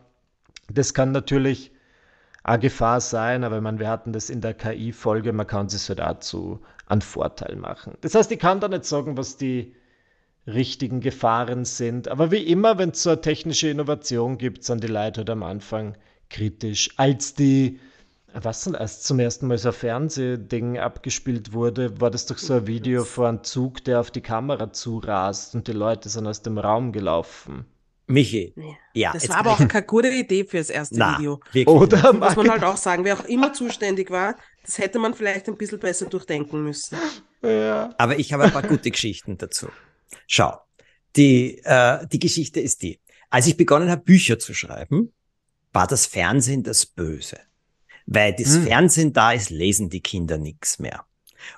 Das 0.70 0.94
kann 0.94 1.12
natürlich 1.12 1.72
eine 2.44 2.60
Gefahr 2.60 3.02
sein, 3.02 3.44
aber 3.44 3.60
man, 3.62 3.80
wir 3.80 3.90
hatten 3.90 4.14
das 4.14 4.30
in 4.30 4.42
der 4.42 4.54
KI-Folge, 4.54 5.34
man 5.34 5.48
kann 5.48 5.68
sich 5.68 5.82
so 5.82 5.96
dazu 5.96 6.62
einen 6.88 7.02
Vorteil 7.02 7.56
machen. 7.56 7.98
Das 8.02 8.16
heißt, 8.16 8.32
ich 8.32 8.40
kann 8.40 8.60
da 8.60 8.68
nicht 8.68 8.86
sagen, 8.86 9.18
was 9.18 9.38
die 9.38 9.76
richtigen 10.48 11.00
Gefahren 11.00 11.66
sind, 11.66 12.08
aber 12.08 12.32
wie 12.32 12.44
immer, 12.44 12.78
wenn 12.78 12.92
es 12.92 13.02
so 13.02 13.10
eine 13.10 13.22
technische 13.22 13.70
Innovation 13.70 14.38
gibt, 14.38 14.64
sind 14.64 14.84
die 14.84 14.88
Leute 14.88 15.22
halt 15.22 15.30
am 15.32 15.42
Anfang 15.42 15.98
kritisch. 16.30 16.92
Als 16.98 17.34
die 17.34 17.80
was 18.42 18.64
denn, 18.66 18.76
als 18.76 19.02
zum 19.02 19.20
ersten 19.20 19.48
Mal 19.48 19.58
so 19.58 19.70
ein 19.70 19.74
Fernsehding 19.74 20.78
abgespielt 20.78 21.54
wurde, 21.54 22.00
war 22.02 22.12
das 22.12 22.26
doch 22.26 22.38
so 22.38 22.56
ein 22.56 22.68
Video 22.68 23.06
von 23.06 23.26
einem 23.26 23.44
Zug, 23.44 23.84
der 23.86 24.00
auf 24.00 24.12
die 24.12 24.22
Kamera 24.22 24.74
zurast 24.74 25.56
und 25.56 25.68
die 25.68 25.72
Leute 25.72 26.10
sind 26.10 26.28
aus 26.28 26.42
dem 26.42 26.58
Raum 26.58 26.92
gelaufen. 26.92 27.66
Michi, 28.08 28.54
ja. 28.94 29.14
Das 29.14 29.30
war 29.30 29.38
aber 29.38 29.54
auch 29.54 29.68
keine 29.68 29.86
gute 29.86 30.10
Idee 30.10 30.44
für 30.44 30.58
das 30.58 30.70
erste 30.70 30.98
Na, 30.98 31.18
Video. 31.18 31.40
Wirklich. 31.52 31.68
Oder 31.68 32.14
muss 32.14 32.36
man 32.36 32.52
halt 32.52 32.64
auch 32.64 32.78
sagen, 32.78 33.04
wer 33.04 33.18
auch 33.18 33.26
immer 33.26 33.54
zuständig 33.54 34.12
war, 34.12 34.36
das 34.64 34.78
hätte 34.78 35.00
man 35.00 35.14
vielleicht 35.14 35.48
ein 35.48 35.58
bisschen 35.58 35.80
besser 35.80 36.06
durchdenken 36.06 36.64
müssen. 36.64 36.98
Ja. 37.42 37.90
Aber 37.98 38.20
ich 38.20 38.34
habe 38.34 38.44
ein 38.44 38.52
paar 38.52 38.64
gute 38.64 38.92
Geschichten 38.92 39.38
dazu. 39.38 39.70
Schau, 40.28 40.58
die, 41.16 41.62
äh, 41.64 42.06
die 42.08 42.20
Geschichte 42.20 42.60
ist 42.60 42.84
die. 42.84 43.00
Als 43.30 43.48
ich 43.48 43.58
begonnen 43.58 43.90
habe, 43.90 44.04
Bücher 44.04 44.40
zu 44.40 44.54
schreiben, 44.54 45.14
war 45.74 45.88
das 45.88 46.06
Fernsehen 46.06 46.64
das 46.64 46.86
Böse. 46.86 47.40
Weil 48.06 48.34
das 48.34 48.56
hm. 48.56 48.64
Fernsehen 48.64 49.14
da 49.14 49.32
ist, 49.32 49.50
lesen 49.50 49.90
die 49.90 50.02
Kinder 50.02 50.38
nichts 50.38 50.80
mehr. 50.80 51.06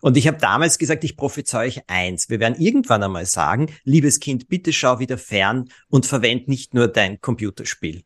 Und 0.01 0.17
ich 0.17 0.27
habe 0.27 0.37
damals 0.37 0.77
gesagt, 0.77 1.03
ich 1.03 1.17
prophezei 1.17 1.67
euch 1.67 1.81
eins. 1.87 2.29
Wir 2.29 2.39
werden 2.39 2.59
irgendwann 2.59 3.03
einmal 3.03 3.25
sagen, 3.25 3.71
liebes 3.83 4.19
Kind, 4.19 4.49
bitte 4.49 4.73
schau 4.73 4.99
wieder 4.99 5.17
fern 5.17 5.69
und 5.87 6.05
verwend 6.05 6.47
nicht 6.47 6.73
nur 6.73 6.87
dein 6.87 7.21
Computerspiel. 7.21 8.03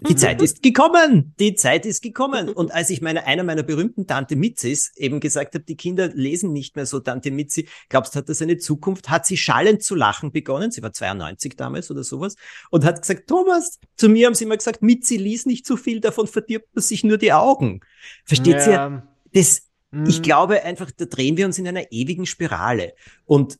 Die 0.00 0.14
Zeit 0.14 0.42
ist 0.42 0.62
gekommen. 0.62 1.34
Die 1.38 1.54
Zeit 1.54 1.86
ist 1.86 2.02
gekommen. 2.02 2.50
Und 2.50 2.70
als 2.70 2.90
ich 2.90 3.00
meine, 3.00 3.26
einer 3.26 3.44
meiner 3.44 3.62
berühmten 3.62 4.06
Tante 4.06 4.36
Mitzis 4.36 4.92
eben 4.96 5.20
gesagt 5.20 5.54
habe, 5.54 5.64
die 5.64 5.76
Kinder 5.76 6.08
lesen 6.08 6.52
nicht 6.52 6.76
mehr 6.76 6.84
so 6.84 7.00
Tante 7.00 7.30
Mitzi, 7.30 7.66
glaubst 7.88 8.14
du, 8.14 8.18
hat 8.18 8.28
das 8.28 8.42
eine 8.42 8.58
Zukunft? 8.58 9.08
Hat 9.08 9.24
sie 9.24 9.38
schallend 9.38 9.82
zu 9.82 9.94
lachen 9.94 10.32
begonnen. 10.32 10.70
Sie 10.70 10.82
war 10.82 10.92
92 10.92 11.56
damals 11.56 11.90
oder 11.90 12.04
sowas. 12.04 12.36
Und 12.70 12.84
hat 12.84 13.00
gesagt, 13.00 13.26
Thomas, 13.26 13.78
zu 13.96 14.10
mir 14.10 14.26
haben 14.26 14.34
sie 14.34 14.44
immer 14.44 14.58
gesagt, 14.58 14.82
Mitzi 14.82 15.16
lies 15.16 15.46
nicht 15.46 15.64
zu 15.64 15.78
viel, 15.78 16.00
davon 16.00 16.26
verdirbt 16.26 16.74
man 16.74 16.82
sich 16.82 17.02
nur 17.02 17.16
die 17.16 17.32
Augen. 17.32 17.80
Versteht 18.24 18.56
ja. 18.56 18.88
ihr? 18.88 19.08
Das, 19.32 19.62
mhm. 19.92 20.06
ich 20.06 20.20
glaube 20.20 20.62
einfach, 20.62 20.90
da 20.90 21.06
drehen 21.06 21.38
wir 21.38 21.46
uns 21.46 21.58
in 21.58 21.66
einer 21.66 21.90
ewigen 21.90 22.26
Spirale. 22.26 22.92
Und 23.24 23.58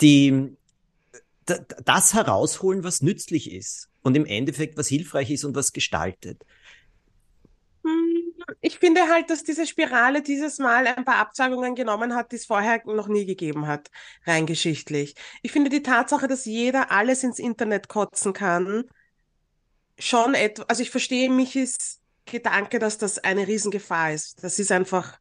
die, 0.00 0.56
das 1.84 2.14
herausholen, 2.14 2.84
was 2.84 3.02
nützlich 3.02 3.52
ist 3.52 3.90
und 4.02 4.16
im 4.16 4.26
Endeffekt 4.26 4.76
was 4.76 4.88
hilfreich 4.88 5.30
ist 5.30 5.44
und 5.44 5.54
was 5.54 5.72
gestaltet. 5.72 6.44
Hm, 7.84 8.34
ich 8.60 8.78
finde 8.78 9.02
halt, 9.08 9.30
dass 9.30 9.44
diese 9.44 9.66
Spirale 9.66 10.22
dieses 10.22 10.58
Mal 10.58 10.86
ein 10.86 11.04
paar 11.04 11.16
Abzweigungen 11.16 11.74
genommen 11.74 12.14
hat, 12.14 12.32
die 12.32 12.36
es 12.36 12.44
vorher 12.44 12.82
noch 12.86 13.08
nie 13.08 13.26
gegeben 13.26 13.66
hat, 13.66 13.90
rein 14.26 14.46
geschichtlich. 14.46 15.14
Ich 15.42 15.52
finde 15.52 15.70
die 15.70 15.82
Tatsache, 15.82 16.28
dass 16.28 16.44
jeder 16.44 16.90
alles 16.90 17.22
ins 17.24 17.38
Internet 17.38 17.88
kotzen 17.88 18.32
kann, 18.32 18.84
schon 19.98 20.34
etwas, 20.34 20.68
also 20.68 20.82
ich 20.82 20.90
verstehe 20.90 21.30
Michis 21.30 22.00
Gedanke, 22.24 22.78
dass 22.78 22.98
das 22.98 23.18
eine 23.18 23.46
Riesengefahr 23.46 24.12
ist. 24.12 24.42
Das 24.44 24.58
ist 24.58 24.70
einfach, 24.70 25.18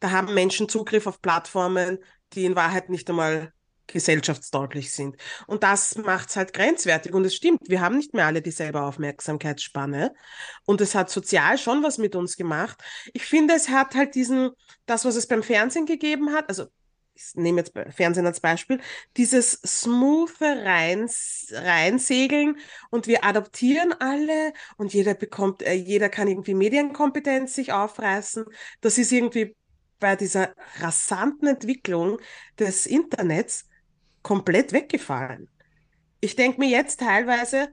da 0.00 0.10
haben 0.10 0.34
Menschen 0.34 0.68
Zugriff 0.68 1.06
auf 1.06 1.22
Plattformen, 1.22 1.98
die 2.32 2.44
in 2.44 2.56
Wahrheit 2.56 2.90
nicht 2.90 3.08
einmal 3.08 3.52
gesellschaftstauglich 3.92 4.92
sind. 4.92 5.16
Und 5.46 5.62
das 5.62 5.96
macht 5.96 6.30
es 6.30 6.36
halt 6.36 6.52
grenzwertig. 6.52 7.14
Und 7.14 7.24
es 7.24 7.34
stimmt, 7.34 7.60
wir 7.68 7.80
haben 7.80 7.96
nicht 7.96 8.14
mehr 8.14 8.26
alle 8.26 8.42
dieselbe 8.42 8.82
Aufmerksamkeitsspanne. 8.82 10.14
Und 10.66 10.80
es 10.80 10.94
hat 10.94 11.10
sozial 11.10 11.58
schon 11.58 11.82
was 11.82 11.98
mit 11.98 12.14
uns 12.16 12.36
gemacht. 12.36 12.82
Ich 13.12 13.24
finde, 13.24 13.54
es 13.54 13.68
hat 13.68 13.94
halt 13.94 14.14
diesen, 14.14 14.50
das, 14.86 15.04
was 15.04 15.16
es 15.16 15.26
beim 15.26 15.42
Fernsehen 15.42 15.86
gegeben 15.86 16.32
hat, 16.32 16.48
also 16.48 16.66
ich 17.20 17.34
nehme 17.34 17.58
jetzt 17.58 17.72
Fernsehen 17.94 18.26
als 18.26 18.40
Beispiel, 18.40 18.80
dieses 19.16 19.52
smooth 19.52 20.40
Reins, 20.40 21.48
Reinsegeln 21.52 22.56
und 22.90 23.06
wir 23.06 23.24
adoptieren 23.24 23.92
alle 23.92 24.52
und 24.78 24.94
jeder 24.94 25.14
bekommt, 25.14 25.62
äh, 25.62 25.74
jeder 25.74 26.08
kann 26.08 26.28
irgendwie 26.28 26.54
Medienkompetenz 26.54 27.54
sich 27.54 27.72
aufreißen. 27.72 28.46
Das 28.80 28.96
ist 28.96 29.12
irgendwie 29.12 29.54
bei 29.98 30.16
dieser 30.16 30.54
rasanten 30.78 31.46
Entwicklung 31.46 32.18
des 32.58 32.86
Internets 32.86 33.66
komplett 34.22 34.72
weggefallen. 34.72 35.48
Ich 36.20 36.36
denke 36.36 36.60
mir 36.60 36.68
jetzt 36.68 37.00
teilweise, 37.00 37.68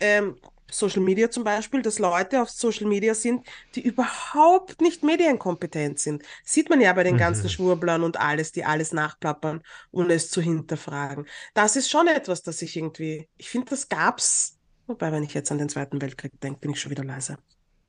ähm, 0.00 0.36
Social 0.70 1.00
Media 1.00 1.30
zum 1.30 1.44
Beispiel, 1.44 1.82
dass 1.82 1.98
Leute 1.98 2.42
auf 2.42 2.50
Social 2.50 2.86
Media 2.86 3.14
sind, 3.14 3.46
die 3.74 3.80
überhaupt 3.80 4.80
nicht 4.80 5.02
medienkompetent 5.02 5.98
sind. 5.98 6.22
Sieht 6.44 6.68
man 6.68 6.80
ja 6.80 6.92
bei 6.92 7.04
den 7.04 7.14
mhm. 7.14 7.20
ganzen 7.20 7.48
Schwurblern 7.48 8.02
und 8.02 8.20
alles, 8.20 8.52
die 8.52 8.64
alles 8.64 8.92
nachplappern, 8.92 9.62
ohne 9.90 10.14
es 10.14 10.30
zu 10.30 10.40
hinterfragen. 10.40 11.26
Das 11.54 11.76
ist 11.76 11.90
schon 11.90 12.06
etwas, 12.06 12.42
das 12.42 12.60
ich 12.62 12.76
irgendwie, 12.76 13.28
ich 13.36 13.48
finde, 13.48 13.70
das 13.70 13.88
gab's. 13.88 14.58
Wobei, 14.86 15.12
wenn 15.12 15.22
ich 15.22 15.34
jetzt 15.34 15.50
an 15.50 15.58
den 15.58 15.68
Zweiten 15.68 16.00
Weltkrieg 16.00 16.38
denke, 16.40 16.60
bin 16.60 16.72
ich 16.72 16.80
schon 16.80 16.90
wieder 16.90 17.04
leise. 17.04 17.38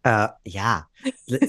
Äh, 0.03 0.27
ja. 0.45 0.87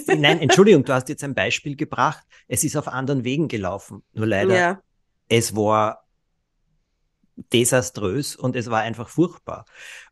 Nein, 0.07 0.41
Entschuldigung, 0.41 0.85
du 0.85 0.93
hast 0.93 1.09
jetzt 1.09 1.23
ein 1.23 1.35
Beispiel 1.35 1.77
gebracht. 1.77 2.25
Es 2.49 2.65
ist 2.65 2.77
auf 2.77 2.89
anderen 2.89 3.25
Wegen 3.25 3.49
gelaufen. 3.49 4.03
Nur 4.13 4.27
leider, 4.27 4.55
ja. 4.57 4.83
es 5.29 5.55
war 5.55 6.05
desaströs 7.53 8.37
und 8.37 8.57
es 8.57 8.71
war 8.71 8.81
einfach 8.81 9.09
furchtbar. 9.09 9.65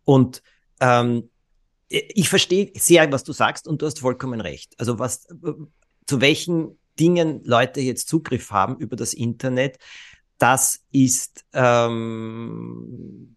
Und 0.04 0.42
ähm, 0.80 1.30
ich 1.88 2.28
verstehe 2.28 2.70
sehr, 2.75 3.11
was 3.12 3.25
du 3.25 3.32
sagst 3.32 3.66
und 3.66 3.80
du 3.80 3.87
hast 3.87 4.00
vollkommen 4.00 4.40
recht. 4.40 4.75
Also 4.78 4.99
was, 4.99 5.26
zu 6.06 6.20
welchen 6.20 6.78
Dingen 6.99 7.42
Leute 7.44 7.80
jetzt 7.80 8.08
Zugriff 8.08 8.50
haben 8.50 8.76
über 8.76 8.97
das 8.97 9.14
Internet, 9.14 9.78
das 10.38 10.80
ist 10.92 11.44
ähm, 11.52 13.37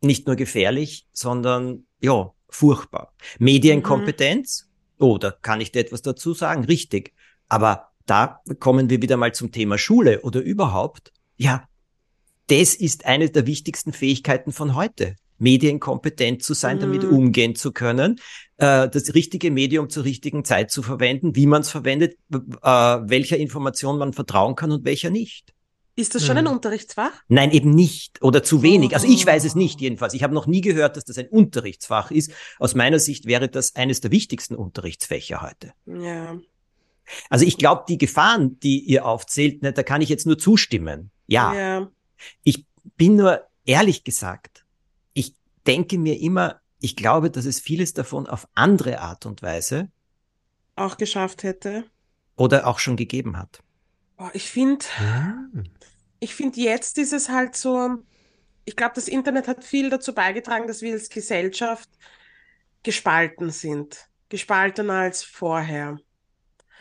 nicht 0.00 0.26
nur 0.26 0.36
gefährlich, 0.36 1.06
sondern 1.12 1.86
ja, 2.00 2.32
furchtbar. 2.48 3.12
Medienkompetenz, 3.38 4.68
mhm. 4.98 5.04
oh, 5.04 5.18
da 5.18 5.30
kann 5.30 5.60
ich 5.60 5.72
dir 5.72 5.80
etwas 5.80 6.02
dazu 6.02 6.34
sagen, 6.34 6.64
richtig. 6.64 7.14
Aber 7.48 7.88
da 8.06 8.40
kommen 8.60 8.90
wir 8.90 9.02
wieder 9.02 9.16
mal 9.16 9.34
zum 9.34 9.50
Thema 9.50 9.78
Schule 9.78 10.20
oder 10.20 10.40
überhaupt. 10.40 11.12
Ja, 11.36 11.68
das 12.48 12.74
ist 12.74 13.06
eine 13.06 13.30
der 13.30 13.46
wichtigsten 13.46 13.92
Fähigkeiten 13.92 14.52
von 14.52 14.74
heute. 14.74 15.16
Medienkompetent 15.38 16.42
zu 16.42 16.54
sein, 16.54 16.76
mhm. 16.76 16.80
damit 16.80 17.04
umgehen 17.04 17.56
zu 17.56 17.72
können, 17.72 18.20
äh, 18.56 18.88
das 18.88 19.14
richtige 19.14 19.50
Medium 19.50 19.90
zur 19.90 20.04
richtigen 20.04 20.44
Zeit 20.44 20.70
zu 20.70 20.82
verwenden, 20.82 21.34
wie 21.34 21.46
man 21.46 21.62
es 21.62 21.70
verwendet, 21.70 22.16
äh, 22.32 22.38
welcher 22.68 23.36
Information 23.36 23.98
man 23.98 24.12
vertrauen 24.12 24.54
kann 24.54 24.70
und 24.70 24.84
welcher 24.84 25.10
nicht. 25.10 25.52
Ist 25.96 26.16
das 26.16 26.26
schon 26.26 26.36
ein 26.36 26.46
hm. 26.46 26.54
Unterrichtsfach? 26.54 27.12
Nein, 27.28 27.52
eben 27.52 27.70
nicht 27.70 28.20
oder 28.20 28.42
zu 28.42 28.62
wenig. 28.62 28.94
Also 28.94 29.06
ich 29.06 29.24
weiß 29.24 29.44
es 29.44 29.54
nicht 29.54 29.80
jedenfalls. 29.80 30.12
Ich 30.14 30.24
habe 30.24 30.34
noch 30.34 30.48
nie 30.48 30.60
gehört, 30.60 30.96
dass 30.96 31.04
das 31.04 31.18
ein 31.18 31.28
Unterrichtsfach 31.28 32.10
ist. 32.10 32.32
Aus 32.58 32.74
meiner 32.74 32.98
Sicht 32.98 33.26
wäre 33.26 33.48
das 33.48 33.76
eines 33.76 34.00
der 34.00 34.10
wichtigsten 34.10 34.56
Unterrichtsfächer 34.56 35.40
heute. 35.40 35.72
Ja. 35.86 36.36
Also 37.30 37.44
ich 37.44 37.58
glaube, 37.58 37.84
die 37.88 37.98
Gefahren, 37.98 38.58
die 38.58 38.80
ihr 38.80 39.06
aufzählt, 39.06 39.62
ne, 39.62 39.72
da 39.72 39.84
kann 39.84 40.02
ich 40.02 40.08
jetzt 40.08 40.26
nur 40.26 40.36
zustimmen. 40.36 41.10
Ja. 41.28 41.54
ja. 41.54 41.88
Ich 42.42 42.66
bin 42.96 43.16
nur 43.16 43.46
ehrlich 43.64 44.04
gesagt, 44.04 44.64
ich 45.12 45.34
denke 45.66 45.98
mir 45.98 46.18
immer, 46.20 46.60
ich 46.80 46.96
glaube, 46.96 47.30
dass 47.30 47.44
es 47.44 47.60
vieles 47.60 47.94
davon 47.94 48.26
auf 48.26 48.46
andere 48.54 49.00
Art 49.00 49.26
und 49.26 49.42
Weise 49.42 49.90
auch 50.76 50.96
geschafft 50.96 51.42
hätte. 51.42 51.84
Oder 52.36 52.66
auch 52.66 52.78
schon 52.78 52.96
gegeben 52.96 53.38
hat. 53.38 53.60
Boah, 54.16 54.30
ich 54.34 54.50
finde, 54.50 54.84
hm. 54.96 55.64
ich 56.20 56.34
finde 56.34 56.60
jetzt 56.60 56.98
ist 56.98 57.12
es 57.12 57.28
halt 57.28 57.56
so, 57.56 58.02
ich 58.64 58.76
glaube, 58.76 58.94
das 58.96 59.08
Internet 59.08 59.46
hat 59.48 59.64
viel 59.64 59.90
dazu 59.90 60.14
beigetragen, 60.14 60.66
dass 60.66 60.82
wir 60.82 60.92
als 60.92 61.08
Gesellschaft 61.08 61.88
gespalten 62.82 63.50
sind. 63.50 64.08
Gespaltener 64.28 64.94
als 64.94 65.22
vorher. 65.22 65.98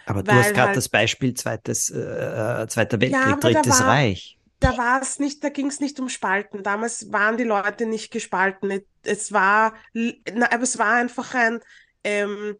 Aber 0.05 0.23
du 0.23 0.31
Weil 0.31 0.39
hast 0.39 0.53
gerade 0.53 0.67
halt, 0.67 0.77
das 0.77 0.89
Beispiel 0.89 1.33
zweites, 1.33 1.89
äh, 1.89 2.63
äh 2.63 2.67
Zweiter 2.67 2.99
Weltkrieg, 2.99 3.25
ja, 3.25 3.35
Drittes 3.35 3.81
Reich. 3.81 4.37
Da 4.63 4.77
war 4.77 5.01
es 5.01 5.19
nicht, 5.19 5.43
da 5.43 5.49
ging 5.49 5.67
es 5.67 5.79
nicht 5.79 5.99
um 5.99 6.09
Spalten. 6.09 6.63
Damals 6.63 7.11
waren 7.11 7.37
die 7.37 7.43
Leute 7.43 7.85
nicht 7.85 8.11
gespalten. 8.11 8.81
Es 9.03 9.31
war, 9.31 9.73
na, 9.93 10.51
aber 10.51 10.63
es 10.63 10.77
war 10.77 10.93
einfach 10.93 11.33
ein, 11.33 11.59
ähm, 12.03 12.57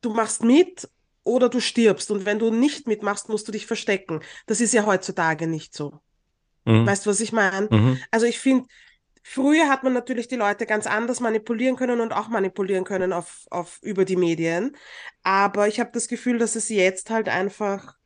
du 0.00 0.10
machst 0.10 0.42
mit 0.42 0.88
oder 1.24 1.48
du 1.48 1.60
stirbst. 1.60 2.10
Und 2.10 2.24
wenn 2.24 2.38
du 2.38 2.50
nicht 2.50 2.86
mitmachst, 2.86 3.28
musst 3.28 3.48
du 3.48 3.52
dich 3.52 3.66
verstecken. 3.66 4.20
Das 4.46 4.60
ist 4.60 4.72
ja 4.72 4.86
heutzutage 4.86 5.46
nicht 5.46 5.74
so. 5.74 6.00
Mhm. 6.64 6.86
Weißt 6.86 7.06
du, 7.06 7.10
was 7.10 7.20
ich 7.20 7.32
meine? 7.32 7.68
Mhm. 7.70 8.00
Also 8.10 8.26
ich 8.26 8.38
finde, 8.38 8.68
früher 9.22 9.68
hat 9.68 9.82
man 9.82 9.92
natürlich 9.92 10.28
die 10.28 10.36
Leute 10.36 10.66
ganz 10.66 10.86
anders 10.86 11.20
manipulieren 11.20 11.76
können 11.76 12.00
und 12.00 12.12
auch 12.12 12.28
manipulieren 12.28 12.84
können 12.84 13.12
auf, 13.12 13.46
auf 13.50 13.78
über 13.82 14.04
die 14.04 14.16
Medien. 14.16 14.76
Aber 15.24 15.66
ich 15.66 15.80
habe 15.80 15.90
das 15.92 16.08
Gefühl, 16.08 16.38
dass 16.38 16.54
es 16.54 16.68
jetzt 16.68 17.10
halt 17.10 17.28
einfach 17.28 17.96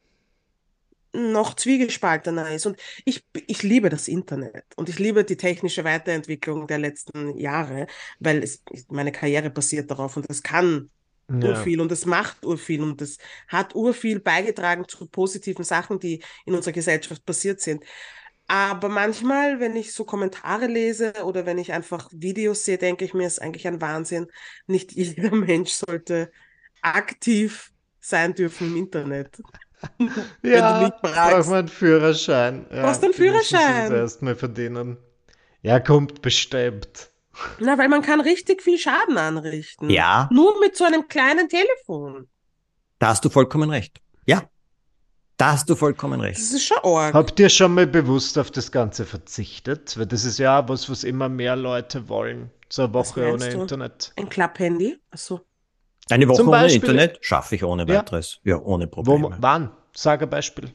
noch 1.12 1.54
zwiegespaltener 1.54 2.50
ist. 2.52 2.66
Und 2.66 2.76
ich, 3.04 3.24
ich 3.46 3.62
liebe 3.62 3.88
das 3.88 4.08
Internet 4.08 4.64
und 4.76 4.88
ich 4.88 4.98
liebe 4.98 5.24
die 5.24 5.36
technische 5.36 5.84
Weiterentwicklung 5.84 6.66
der 6.66 6.78
letzten 6.78 7.36
Jahre, 7.36 7.86
weil 8.18 8.42
es, 8.42 8.62
meine 8.88 9.12
Karriere 9.12 9.50
basiert 9.50 9.90
darauf 9.90 10.16
und 10.16 10.26
es 10.28 10.42
kann 10.42 10.90
ja. 11.28 11.50
urviel 11.50 11.80
und 11.80 11.92
es 11.92 12.06
macht 12.06 12.44
urviel 12.44 12.82
und 12.82 13.00
es 13.02 13.18
hat 13.48 13.74
urviel 13.74 14.20
beigetragen 14.20 14.86
zu 14.88 15.06
positiven 15.06 15.64
Sachen, 15.64 15.98
die 15.98 16.22
in 16.44 16.54
unserer 16.54 16.72
Gesellschaft 16.72 17.24
passiert 17.24 17.60
sind. 17.60 17.84
Aber 18.46 18.88
manchmal, 18.88 19.60
wenn 19.60 19.76
ich 19.76 19.92
so 19.92 20.04
Kommentare 20.04 20.66
lese 20.66 21.12
oder 21.24 21.46
wenn 21.46 21.58
ich 21.58 21.72
einfach 21.72 22.08
Videos 22.12 22.64
sehe, 22.64 22.78
denke 22.78 23.04
ich 23.04 23.14
mir, 23.14 23.26
es 23.28 23.34
ist 23.34 23.38
eigentlich 23.38 23.68
ein 23.68 23.80
Wahnsinn. 23.80 24.26
Nicht 24.66 24.92
jeder 24.92 25.34
Mensch 25.34 25.70
sollte 25.70 26.32
aktiv 26.82 27.72
sein 28.00 28.34
dürfen 28.34 28.68
im 28.68 28.76
Internet. 28.76 29.40
ja, 30.42 30.90
braucht 31.02 31.46
man 31.48 31.58
einen 31.58 31.68
Führerschein. 31.68 32.66
Ja, 32.70 32.82
Brauchst 32.82 33.02
du 33.02 33.06
einen 33.06 33.14
Führerschein? 33.14 33.92
Erstmal 33.92 34.34
verdienen. 34.34 34.98
Ja, 35.62 35.80
kommt 35.80 36.22
bestimmt. 36.22 37.10
Na, 37.58 37.78
weil 37.78 37.88
man 37.88 38.02
kann 38.02 38.20
richtig 38.20 38.62
viel 38.62 38.78
Schaden 38.78 39.16
anrichten. 39.16 39.90
Ja. 39.90 40.28
Nur 40.32 40.58
mit 40.60 40.76
so 40.76 40.84
einem 40.84 41.08
kleinen 41.08 41.48
Telefon. 41.48 42.28
Da 42.98 43.08
hast 43.08 43.24
du 43.24 43.30
vollkommen 43.30 43.70
recht. 43.70 44.00
Ja. 44.26 44.42
Da 45.36 45.52
hast 45.52 45.70
du 45.70 45.74
vollkommen 45.74 46.20
recht. 46.20 46.38
Das 46.38 46.52
ist 46.52 46.64
schon 46.64 46.76
arg. 46.82 47.14
Habt 47.14 47.40
ihr 47.40 47.48
schon 47.48 47.72
mal 47.72 47.86
bewusst 47.86 48.36
auf 48.36 48.50
das 48.50 48.70
Ganze 48.70 49.06
verzichtet? 49.06 49.96
Weil 49.98 50.06
das 50.06 50.24
ist 50.26 50.38
ja 50.38 50.68
was, 50.68 50.90
was 50.90 51.02
immer 51.02 51.30
mehr 51.30 51.56
Leute 51.56 52.10
wollen. 52.10 52.50
So 52.68 52.82
eine 52.84 52.92
Woche 52.92 53.32
ohne 53.32 53.48
du? 53.48 53.60
Internet. 53.62 54.12
Ein 54.16 54.28
Klapp-Handy? 54.28 54.98
Achso. 55.10 55.40
Eine 56.10 56.28
Woche 56.28 56.46
ohne 56.46 56.72
Internet 56.72 57.18
schaffe 57.20 57.54
ich 57.54 57.64
ohne 57.64 57.88
weiteres. 57.88 58.40
Ja, 58.44 58.56
ja 58.56 58.62
ohne 58.62 58.86
Probleme. 58.86 59.30
Wo, 59.30 59.34
wann? 59.38 59.70
Sag 59.92 60.22
ein 60.22 60.30
Beispiel 60.30 60.72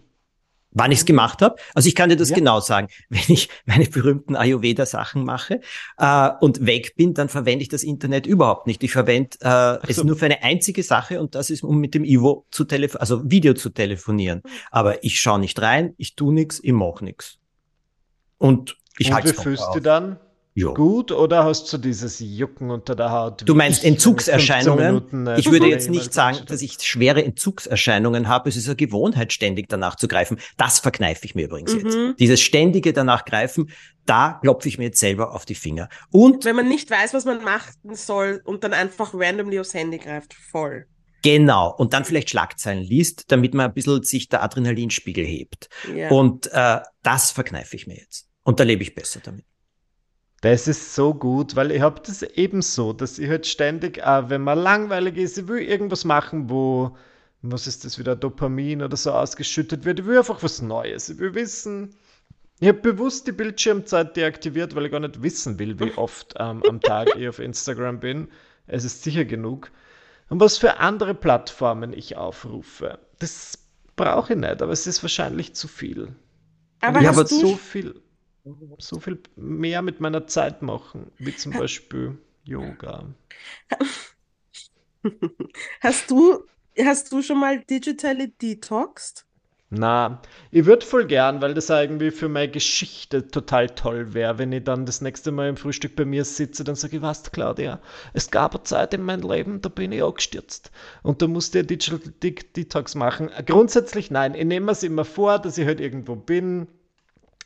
wann 0.75 0.91
ich 0.91 0.99
es 0.99 1.05
gemacht 1.05 1.41
habe. 1.41 1.55
Also 1.73 1.87
ich 1.87 1.95
kann 1.95 2.09
dir 2.09 2.17
das 2.17 2.29
ja. 2.29 2.35
genau 2.35 2.59
sagen. 2.59 2.89
Wenn 3.09 3.23
ich 3.27 3.49
meine 3.65 3.85
berühmten 3.85 4.35
Ayurveda-Sachen 4.35 5.23
mache 5.23 5.61
äh, 5.97 6.29
und 6.41 6.65
weg 6.65 6.95
bin, 6.95 7.13
dann 7.15 7.29
verwende 7.29 7.63
ich 7.63 7.69
das 7.69 7.83
Internet 7.83 8.27
überhaupt 8.27 8.67
nicht. 8.67 8.83
Ich 8.83 8.91
verwende 8.91 9.37
äh, 9.41 9.85
so. 9.93 10.01
es 10.01 10.03
nur 10.03 10.15
für 10.15 10.25
eine 10.25 10.43
einzige 10.43 10.83
Sache 10.83 11.19
und 11.19 11.33
das 11.33 11.49
ist, 11.49 11.63
um 11.63 11.79
mit 11.79 11.95
dem 11.95 12.03
Ivo 12.03 12.45
zu 12.51 12.65
telefonieren, 12.65 13.01
also 13.01 13.31
Video 13.31 13.53
zu 13.53 13.69
telefonieren. 13.69 14.43
Aber 14.69 15.03
ich 15.03 15.19
schaue 15.19 15.39
nicht 15.39 15.59
rein, 15.61 15.95
ich 15.97 16.15
tu 16.15 16.31
nichts, 16.31 16.59
ich 16.61 16.73
mache 16.73 17.03
nichts. 17.03 17.39
Und 18.37 18.77
ich 18.97 19.11
halte 19.11 19.29
es 19.29 19.37
Wie 19.37 19.43
fühlst 19.43 19.67
du 19.73 19.79
dann? 19.79 20.19
Jo. 20.55 20.73
gut 20.73 21.11
oder 21.11 21.43
hast 21.43 21.71
du 21.71 21.77
dieses 21.77 22.19
Jucken 22.19 22.71
unter 22.71 22.95
der 22.95 23.11
Haut? 23.11 23.43
Du 23.45 23.53
meinst 23.53 23.83
Entzugserscheinungen? 23.83 24.85
Minuten, 24.85 25.27
äh, 25.27 25.39
ich 25.39 25.51
würde 25.51 25.67
jetzt 25.67 25.89
nicht 25.89 26.13
sagen, 26.13 26.39
dass 26.47 26.61
ich 26.61 26.77
schwere 26.81 27.23
Entzugserscheinungen 27.23 28.27
habe. 28.27 28.49
Es 28.49 28.55
ist 28.55 28.67
eine 28.67 28.75
Gewohnheit, 28.75 29.33
ständig 29.33 29.69
danach 29.69 29.95
zu 29.95 30.07
greifen. 30.07 30.39
Das 30.57 30.79
verkneife 30.79 31.25
ich 31.25 31.35
mir 31.35 31.45
übrigens 31.45 31.73
mhm. 31.73 31.79
jetzt. 31.81 32.19
Dieses 32.19 32.41
ständige 32.41 32.93
danach 32.93 33.25
greifen, 33.25 33.69
da 34.05 34.39
klopfe 34.41 34.67
ich 34.67 34.77
mir 34.77 34.85
jetzt 34.85 34.99
selber 34.99 35.35
auf 35.35 35.45
die 35.45 35.55
Finger. 35.55 35.89
Und 36.11 36.45
wenn 36.45 36.55
man 36.55 36.67
nicht 36.67 36.89
weiß, 36.89 37.13
was 37.13 37.25
man 37.25 37.43
machen 37.43 37.95
soll 37.95 38.41
und 38.45 38.63
dann 38.63 38.73
einfach 38.73 39.13
randomly 39.13 39.59
aufs 39.59 39.73
Handy 39.73 39.97
greift, 39.97 40.33
voll. 40.33 40.87
Genau. 41.23 41.73
Und 41.75 41.93
dann 41.93 42.05
vielleicht 42.05 42.29
Schlagzeilen 42.29 42.83
liest, 42.83 43.31
damit 43.31 43.55
man 43.55 43.65
ein 43.65 43.73
bisschen 43.73 44.03
sich 44.03 44.29
der 44.29 44.43
Adrenalinspiegel 44.43 45.25
hebt. 45.25 45.69
Ja. 45.93 46.09
Und 46.09 46.47
äh, 46.53 46.81
das 47.01 47.31
verkneife 47.31 47.75
ich 47.75 47.87
mir 47.87 47.97
jetzt. 47.97 48.29
Und 48.43 48.59
da 48.59 48.63
lebe 48.63 48.83
ich 48.83 48.93
besser 48.93 49.21
damit. 49.23 49.43
Das 50.41 50.67
ist 50.67 50.93
so 50.93 51.13
gut, 51.13 51.55
weil 51.55 51.71
ich 51.71 51.81
habe 51.81 52.01
das 52.05 52.21
eben 52.21 52.61
so, 52.61 52.93
dass 52.93 53.17
ich 53.17 53.29
halt 53.29 53.47
ständig, 53.47 54.03
auch 54.03 54.29
wenn 54.29 54.41
man 54.41 54.59
langweilig 54.59 55.17
ist, 55.17 55.37
ich 55.37 55.47
will 55.47 55.61
irgendwas 55.61 56.05
machen, 56.05 56.49
wo, 56.49 56.95
was 57.41 57.67
ist 57.67 57.85
das 57.85 57.97
wieder, 57.97 58.15
Dopamin 58.15 58.83
oder 58.83 58.97
so 58.97 59.11
ausgeschüttet 59.11 59.85
wird. 59.85 59.99
Ich 59.99 60.05
will 60.05 60.17
einfach 60.17 60.43
was 60.43 60.61
Neues. 60.61 61.09
Ich 61.09 61.17
will 61.17 61.33
wissen, 61.33 61.95
ich 62.59 62.67
habe 62.67 62.79
bewusst 62.79 63.27
die 63.27 63.31
Bildschirmzeit 63.31 64.15
deaktiviert, 64.15 64.75
weil 64.75 64.85
ich 64.85 64.91
gar 64.91 64.99
nicht 64.99 65.21
wissen 65.21 65.59
will, 65.59 65.79
wie 65.79 65.91
oft 65.97 66.35
ähm, 66.37 66.63
am 66.67 66.79
Tag 66.79 67.15
ich 67.15 67.27
auf 67.27 67.39
Instagram 67.39 67.99
bin. 67.99 68.29
Es 68.67 68.83
ist 68.83 69.03
sicher 69.03 69.25
genug. 69.25 69.71
Und 70.29 70.39
was 70.39 70.57
für 70.57 70.77
andere 70.77 71.13
Plattformen 71.13 71.93
ich 71.93 72.17
aufrufe, 72.17 72.99
das 73.19 73.59
brauche 73.95 74.33
ich 74.33 74.39
nicht, 74.39 74.61
aber 74.61 74.71
es 74.71 74.87
ist 74.87 75.03
wahrscheinlich 75.03 75.53
zu 75.55 75.67
viel. 75.67 76.15
Aber 76.81 77.01
ich 77.01 77.07
habe 77.07 77.25
so 77.25 77.55
viel 77.55 78.01
so 78.77 78.99
viel 78.99 79.19
mehr 79.35 79.81
mit 79.81 79.99
meiner 79.99 80.27
Zeit 80.27 80.61
machen, 80.61 81.11
wie 81.17 81.35
zum 81.35 81.53
Beispiel 81.53 82.17
Yoga. 82.43 83.05
Hast 85.81 86.09
du, 86.09 86.45
hast 86.79 87.11
du 87.11 87.21
schon 87.21 87.39
mal 87.39 87.59
digitally 87.59 88.33
detoxed? 88.41 89.25
Na, 89.71 90.21
ich 90.51 90.65
würde 90.65 90.85
voll 90.85 91.05
gern, 91.05 91.41
weil 91.41 91.53
das 91.55 91.69
irgendwie 91.69 92.11
für 92.11 92.29
meine 92.29 92.51
Geschichte 92.51 93.27
total 93.27 93.69
toll 93.69 94.13
wäre, 94.13 94.37
wenn 94.37 94.51
ich 94.51 94.63
dann 94.63 94.85
das 94.85 95.01
nächste 95.01 95.31
Mal 95.31 95.49
im 95.49 95.57
Frühstück 95.57 95.95
bei 95.95 96.05
mir 96.05 96.23
sitze, 96.23 96.63
dann 96.63 96.75
sage 96.75 96.97
ich, 96.97 97.01
was, 97.01 97.31
Claudia, 97.31 97.81
es 98.13 98.29
gab 98.29 98.53
eine 98.55 98.63
Zeit 98.63 98.93
in 98.93 99.01
meinem 99.01 99.27
Leben, 99.29 99.61
da 99.61 99.69
bin 99.69 99.91
ich 99.91 100.03
auch 100.03 100.13
gestürzt. 100.13 100.71
Und 101.01 101.21
da 101.21 101.27
musste 101.27 101.59
ich 101.59 101.67
Digital 101.67 101.99
Detox 102.55 102.95
machen. 102.95 103.31
Grundsätzlich 103.45 104.11
nein, 104.11 104.35
ich 104.35 104.45
nehme 104.45 104.71
es 104.71 104.83
immer 104.83 105.03
vor, 105.03 105.39
dass 105.39 105.57
ich 105.57 105.65
halt 105.65 105.81
irgendwo 105.81 106.15
bin, 106.15 106.67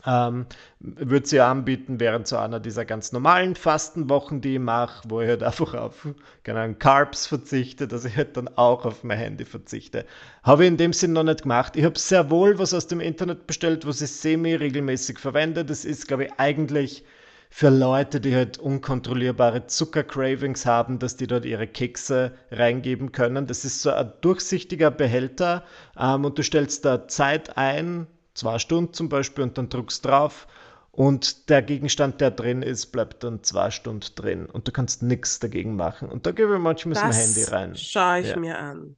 ähm, 0.06 0.46
würde 0.80 1.28
sie 1.28 1.42
anbieten 1.42 2.00
während 2.00 2.28
so 2.28 2.38
einer 2.38 2.60
dieser 2.60 2.86
ganz 2.86 3.12
normalen 3.12 3.56
Fastenwochen, 3.56 4.40
die 4.42 4.54
ich 4.54 4.60
mache, 4.60 5.04
wo 5.10 5.20
ich 5.22 5.28
halt 5.28 5.44
einfach 5.44 5.74
auf 5.74 6.08
keine 6.44 6.74
Carbs 6.76 7.28
verzichte, 7.28 7.88
dass 7.88 8.06
ich 8.06 8.16
halt 8.16 8.38
dann 8.38 8.48
auch 8.56 8.86
auf 8.86 9.04
mein 9.04 9.18
Handy 9.18 9.46
verzichte. 9.46 10.06
Habe 10.44 10.64
ich 10.64 10.70
in 10.70 10.78
dem 10.78 10.94
Sinn 10.94 11.14
noch 11.14 11.24
nicht 11.24 11.42
gemacht. 11.42 11.76
Ich 11.76 11.84
habe 11.84 12.00
sehr 12.00 12.30
wohl 12.30 12.60
was 12.60 12.74
aus 12.74 12.88
dem 12.88 13.02
Internet 13.02 13.46
bestellt, 13.46 13.86
was 13.86 14.02
ich 14.02 14.12
semi-regelmäßig 14.12 15.20
verwende. 15.20 15.66
Das 15.66 15.84
ist, 15.84 16.08
glaube 16.08 16.26
ich, 16.26 16.32
eigentlich 16.38 17.04
für 17.50 17.70
Leute, 17.70 18.22
die 18.22 18.36
halt 18.36 18.58
unkontrollierbare 18.58 19.68
Zuckercravings 19.68 20.66
haben, 20.66 21.00
dass 21.00 21.18
die 21.18 21.28
dort 21.28 21.46
ihre 21.46 21.68
Kekse 21.68 22.32
reingeben 22.52 23.12
können. 23.12 23.48
Das 23.48 23.66
ist 23.66 23.82
so 23.82 23.90
ein 23.90 24.14
durchsichtiger 24.22 24.92
Behälter 24.92 25.64
ähm, 26.00 26.26
und 26.26 26.38
du 26.38 26.44
stellst 26.44 26.86
da 26.86 27.08
Zeit 27.08 27.58
ein, 27.58 28.08
zwei 28.40 28.58
Stunden 28.58 28.94
zum 28.94 29.10
Beispiel 29.10 29.44
und 29.44 29.58
dann 29.58 29.70
druckst 29.70 30.06
drauf 30.06 30.48
und 30.92 31.50
der 31.50 31.62
Gegenstand, 31.62 32.20
der 32.20 32.32
drin 32.32 32.62
ist, 32.62 32.88
bleibt 32.88 33.24
dann 33.24 33.44
zwei 33.44 33.70
Stunden 33.70 34.08
drin 34.16 34.46
und 34.48 34.68
du 34.68 34.72
kannst 34.72 35.04
nichts 35.04 35.40
dagegen 35.40 35.76
machen. 35.76 36.10
Und 36.10 36.26
da 36.26 36.32
gebe 36.32 36.56
ich 36.56 36.60
manchmal 36.60 36.96
das 36.96 37.04
mein 37.04 37.14
Handy 37.14 37.44
rein. 37.44 37.76
Schaue 37.76 38.20
ich 38.22 38.30
ja. 38.30 38.38
mir 38.38 38.60
an. 38.60 38.96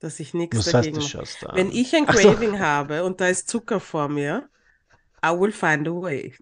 dass 0.00 0.20
ich 0.20 0.34
nichts 0.34 0.70
dagegen 0.70 0.98
mache. 0.98 1.24
Wenn 1.52 1.70
ich 1.70 1.94
ein 1.94 2.06
Craving 2.06 2.52
so. 2.52 2.58
habe 2.58 3.04
und 3.04 3.20
da 3.20 3.28
ist 3.28 3.48
Zucker 3.48 3.80
vor 3.80 4.08
mir, 4.08 4.48
I 5.24 5.30
will 5.30 5.52
find 5.52 5.86
a 5.88 5.92
way. 5.92 6.34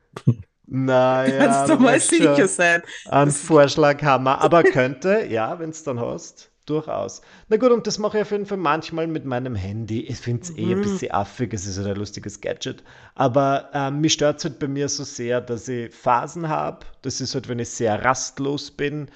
Naja, 0.66 1.38
kannst 1.46 1.70
du 1.70 1.76
mal 1.76 1.98
sicher 2.00 2.46
sein. 2.46 2.82
Ein 3.06 3.30
Vorschlag 3.30 4.02
haben 4.02 4.24
wir, 4.24 4.40
aber 4.40 4.62
könnte, 4.62 5.26
ja, 5.28 5.58
wenn 5.58 5.70
es 5.70 5.82
dann 5.82 5.98
hast, 6.00 6.50
durchaus. 6.68 7.22
Na 7.48 7.56
gut, 7.56 7.70
und 7.70 7.86
das 7.86 7.98
mache 7.98 8.18
ich 8.18 8.22
auf 8.22 8.30
jeden 8.30 8.46
Fall 8.46 8.58
manchmal 8.58 9.06
mit 9.06 9.24
meinem 9.24 9.54
Handy. 9.54 10.00
Ich 10.00 10.18
finde 10.18 10.42
es 10.42 10.52
mhm. 10.52 10.58
eh 10.58 10.72
ein 10.72 10.78
mhm. 10.78 10.82
bisschen 10.82 11.12
affig, 11.12 11.54
es 11.54 11.66
ist 11.66 11.78
halt 11.78 11.88
ein 11.88 11.96
lustiges 11.96 12.40
Gadget. 12.40 12.82
Aber 13.14 13.70
ähm, 13.72 14.00
mich 14.00 14.14
stört 14.14 14.38
es 14.38 14.44
halt 14.44 14.58
bei 14.58 14.68
mir 14.68 14.88
so 14.88 15.04
sehr, 15.04 15.40
dass 15.40 15.68
ich 15.68 15.94
Phasen 15.94 16.48
habe. 16.48 16.86
Das 17.02 17.20
ist 17.20 17.34
halt, 17.34 17.48
wenn 17.48 17.58
ich 17.58 17.70
sehr 17.70 18.04
rastlos 18.04 18.70
bin 18.70 19.08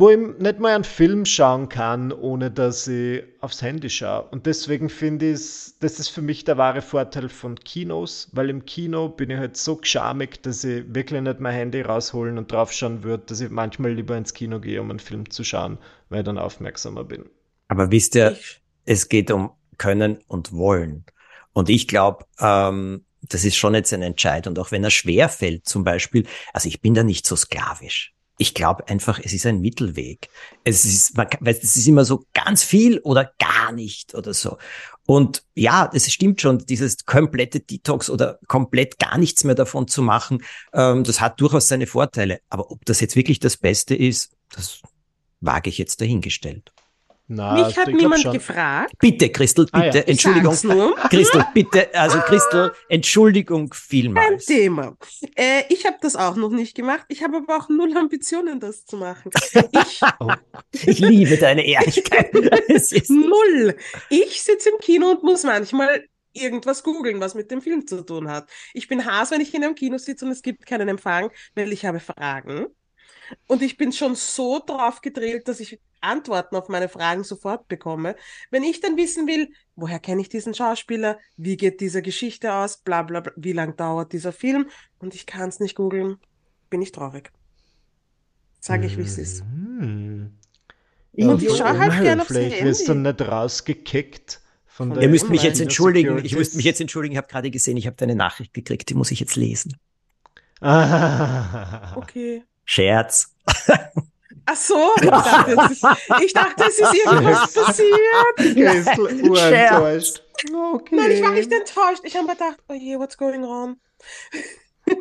wo 0.00 0.10
ich 0.10 0.18
nicht 0.38 0.60
mal 0.60 0.76
einen 0.76 0.84
Film 0.84 1.24
schauen 1.24 1.68
kann, 1.68 2.12
ohne 2.12 2.52
dass 2.52 2.86
ich 2.86 3.24
aufs 3.40 3.62
Handy 3.62 3.90
schaue. 3.90 4.28
Und 4.30 4.46
deswegen 4.46 4.90
finde 4.90 5.32
ich, 5.32 5.72
das 5.80 5.98
ist 5.98 6.08
für 6.10 6.22
mich 6.22 6.44
der 6.44 6.56
wahre 6.56 6.82
Vorteil 6.82 7.28
von 7.28 7.58
Kinos, 7.58 8.28
weil 8.30 8.48
im 8.48 8.64
Kino 8.64 9.08
bin 9.08 9.30
ich 9.30 9.38
halt 9.38 9.56
so 9.56 9.74
geschamig, 9.74 10.40
dass 10.42 10.62
ich 10.62 10.84
wirklich 10.94 11.20
nicht 11.20 11.40
mein 11.40 11.52
Handy 11.52 11.80
rausholen 11.80 12.38
und 12.38 12.52
draufschauen 12.52 13.02
würde, 13.02 13.24
dass 13.26 13.40
ich 13.40 13.50
manchmal 13.50 13.92
lieber 13.92 14.16
ins 14.16 14.34
Kino 14.34 14.60
gehe, 14.60 14.80
um 14.80 14.88
einen 14.90 15.00
Film 15.00 15.28
zu 15.30 15.42
schauen, 15.42 15.78
weil 16.10 16.20
ich 16.20 16.26
dann 16.26 16.38
aufmerksamer 16.38 17.02
bin. 17.02 17.24
Aber 17.66 17.90
wisst 17.90 18.14
ihr, 18.14 18.36
es 18.84 19.08
geht 19.08 19.32
um 19.32 19.50
Können 19.78 20.18
und 20.28 20.52
Wollen. 20.52 21.06
Und 21.52 21.68
ich 21.70 21.88
glaube, 21.88 22.24
ähm, 22.38 23.04
das 23.22 23.44
ist 23.44 23.56
schon 23.56 23.74
jetzt 23.74 23.92
ein 23.92 24.02
Entscheid. 24.02 24.46
Und 24.46 24.60
auch 24.60 24.70
wenn 24.70 24.84
er 24.84 24.90
schwer 24.90 25.28
fällt, 25.28 25.66
zum 25.66 25.82
Beispiel, 25.82 26.24
also 26.52 26.68
ich 26.68 26.80
bin 26.80 26.94
da 26.94 27.02
nicht 27.02 27.26
so 27.26 27.34
sklavisch 27.34 28.14
ich 28.38 28.54
glaube 28.54 28.88
einfach, 28.88 29.20
es 29.22 29.32
ist 29.32 29.44
ein 29.46 29.60
Mittelweg. 29.60 30.28
Es 30.62 30.84
ist, 30.84 31.16
man, 31.16 31.26
es 31.44 31.76
ist 31.76 31.86
immer 31.88 32.04
so 32.04 32.24
ganz 32.32 32.62
viel 32.62 33.00
oder 33.00 33.32
gar 33.38 33.72
nicht 33.72 34.14
oder 34.14 34.32
so. 34.32 34.58
Und 35.06 35.42
ja, 35.54 35.90
es 35.92 36.10
stimmt 36.12 36.40
schon, 36.40 36.58
dieses 36.58 37.04
komplette 37.04 37.60
Detox 37.60 38.08
oder 38.08 38.38
komplett 38.46 38.98
gar 38.98 39.18
nichts 39.18 39.42
mehr 39.42 39.56
davon 39.56 39.88
zu 39.88 40.02
machen, 40.02 40.44
ähm, 40.72 41.02
das 41.02 41.20
hat 41.20 41.40
durchaus 41.40 41.66
seine 41.66 41.86
Vorteile. 41.86 42.40
Aber 42.48 42.70
ob 42.70 42.84
das 42.84 43.00
jetzt 43.00 43.16
wirklich 43.16 43.40
das 43.40 43.56
Beste 43.56 43.96
ist, 43.96 44.30
das 44.50 44.82
wage 45.40 45.68
ich 45.70 45.78
jetzt 45.78 46.00
dahingestellt. 46.00 46.72
Na, 47.30 47.52
Mich 47.52 47.76
hat 47.76 47.88
niemand 47.88 48.24
gefragt. 48.32 48.94
Bitte, 48.98 49.28
Christel, 49.28 49.66
bitte, 49.66 49.76
ah, 49.76 49.84
ja. 49.84 50.00
Entschuldigung. 50.00 50.54
Christel, 51.10 51.44
bitte, 51.52 51.94
also 51.94 52.20
Christel, 52.20 52.72
Entschuldigung 52.88 53.72
vielmals. 53.74 54.46
Kein 54.46 54.56
Thema. 54.56 54.96
Äh, 55.36 55.64
ich 55.68 55.84
habe 55.84 55.98
das 56.00 56.16
auch 56.16 56.36
noch 56.36 56.48
nicht 56.48 56.74
gemacht. 56.74 57.04
Ich 57.08 57.22
habe 57.22 57.36
aber 57.36 57.58
auch 57.58 57.68
null 57.68 57.94
Ambitionen, 57.98 58.60
das 58.60 58.86
zu 58.86 58.96
machen. 58.96 59.30
Ich, 59.72 60.00
oh, 60.20 60.32
ich 60.72 61.00
liebe 61.00 61.36
deine 61.36 61.66
Ehrlichkeit. 61.66 62.32
null. 63.08 63.76
Ich 64.08 64.42
sitze 64.42 64.70
im 64.70 64.78
Kino 64.78 65.10
und 65.10 65.22
muss 65.22 65.44
manchmal 65.44 66.08
irgendwas 66.32 66.82
googeln, 66.82 67.20
was 67.20 67.34
mit 67.34 67.50
dem 67.50 67.60
Film 67.60 67.86
zu 67.86 68.06
tun 68.06 68.30
hat. 68.30 68.48
Ich 68.72 68.88
bin 68.88 69.04
Haas, 69.04 69.30
wenn 69.32 69.42
ich 69.42 69.52
in 69.52 69.64
einem 69.64 69.74
Kino 69.74 69.98
sitze 69.98 70.24
und 70.24 70.30
es 70.30 70.40
gibt 70.40 70.64
keinen 70.64 70.88
Empfang, 70.88 71.30
weil 71.54 71.74
ich 71.74 71.84
habe 71.84 72.00
Fragen. 72.00 72.68
Und 73.46 73.60
ich 73.60 73.76
bin 73.76 73.92
schon 73.92 74.14
so 74.14 74.60
drauf 74.64 75.02
gedrillt, 75.02 75.48
dass 75.48 75.60
ich 75.60 75.78
Antworten 76.00 76.56
auf 76.56 76.68
meine 76.68 76.88
Fragen 76.88 77.24
sofort 77.24 77.68
bekomme. 77.68 78.16
Wenn 78.50 78.62
ich 78.62 78.80
dann 78.80 78.96
wissen 78.96 79.26
will, 79.26 79.48
woher 79.76 79.98
kenne 79.98 80.20
ich 80.20 80.28
diesen 80.28 80.54
Schauspieler, 80.54 81.18
wie 81.36 81.56
geht 81.56 81.80
diese 81.80 82.02
Geschichte 82.02 82.52
aus, 82.52 82.78
bla 82.78 83.02
bla 83.02 83.20
bla, 83.20 83.32
wie 83.36 83.52
lang 83.52 83.76
dauert 83.76 84.12
dieser 84.12 84.32
Film 84.32 84.68
und 84.98 85.14
ich 85.14 85.26
kann 85.26 85.48
es 85.48 85.60
nicht 85.60 85.74
googeln, 85.74 86.18
bin 86.70 86.82
ich 86.82 86.92
traurig. 86.92 87.32
Sage 88.60 88.86
ich, 88.86 88.98
wie 88.98 89.02
es 89.02 89.18
ist. 89.18 89.44
Mhm. 89.44 90.32
Und 91.14 91.42
ich 91.42 91.56
schaue 91.56 91.78
halt 91.78 92.02
gerne 92.02 92.22
aufs 92.22 92.32
Vielleicht 92.32 92.62
wirst 92.62 92.88
du 92.88 92.94
nicht 92.94 93.20
rausgekickt. 93.20 94.40
Von 94.66 95.00
Ihr 95.00 95.08
müsst 95.08 95.28
mich 95.28 95.42
jetzt 95.42 95.60
entschuldigen. 95.60 96.24
Ich 96.24 96.36
müsste 96.36 96.56
mich 96.56 96.64
jetzt 96.64 96.80
entschuldigen. 96.80 97.12
Ich 97.12 97.18
habe 97.18 97.26
gerade 97.26 97.50
gesehen, 97.50 97.76
ich 97.76 97.86
habe 97.86 97.96
deine 97.96 98.14
Nachricht 98.14 98.54
gekriegt. 98.54 98.88
Die 98.88 98.94
muss 98.94 99.10
ich 99.10 99.18
jetzt 99.18 99.34
lesen. 99.34 99.76
Ah. 100.60 101.96
Okay. 101.96 102.44
Scherz. 102.64 103.34
Ach 104.50 104.56
so, 104.56 104.92
ich 104.98 105.10
dachte, 105.10 105.52
es 105.52 105.70
ist, 105.72 105.86
ich 106.24 106.32
dachte, 106.32 106.64
es 106.64 106.78
ist 106.78 106.94
irgendwas 106.94 107.52
passiert. 107.52 108.38
enttäuscht. 108.38 110.22
Okay. 110.50 110.96
Nein, 110.96 111.10
ich 111.10 111.22
war 111.22 111.32
nicht 111.32 111.52
enttäuscht. 111.52 112.00
Ich 112.04 112.16
habe 112.16 112.26
mir 112.26 112.32
gedacht, 112.32 112.56
oh 112.66 112.72
je, 112.72 112.98
what's 112.98 113.18
going 113.18 113.44
on? 113.44 113.78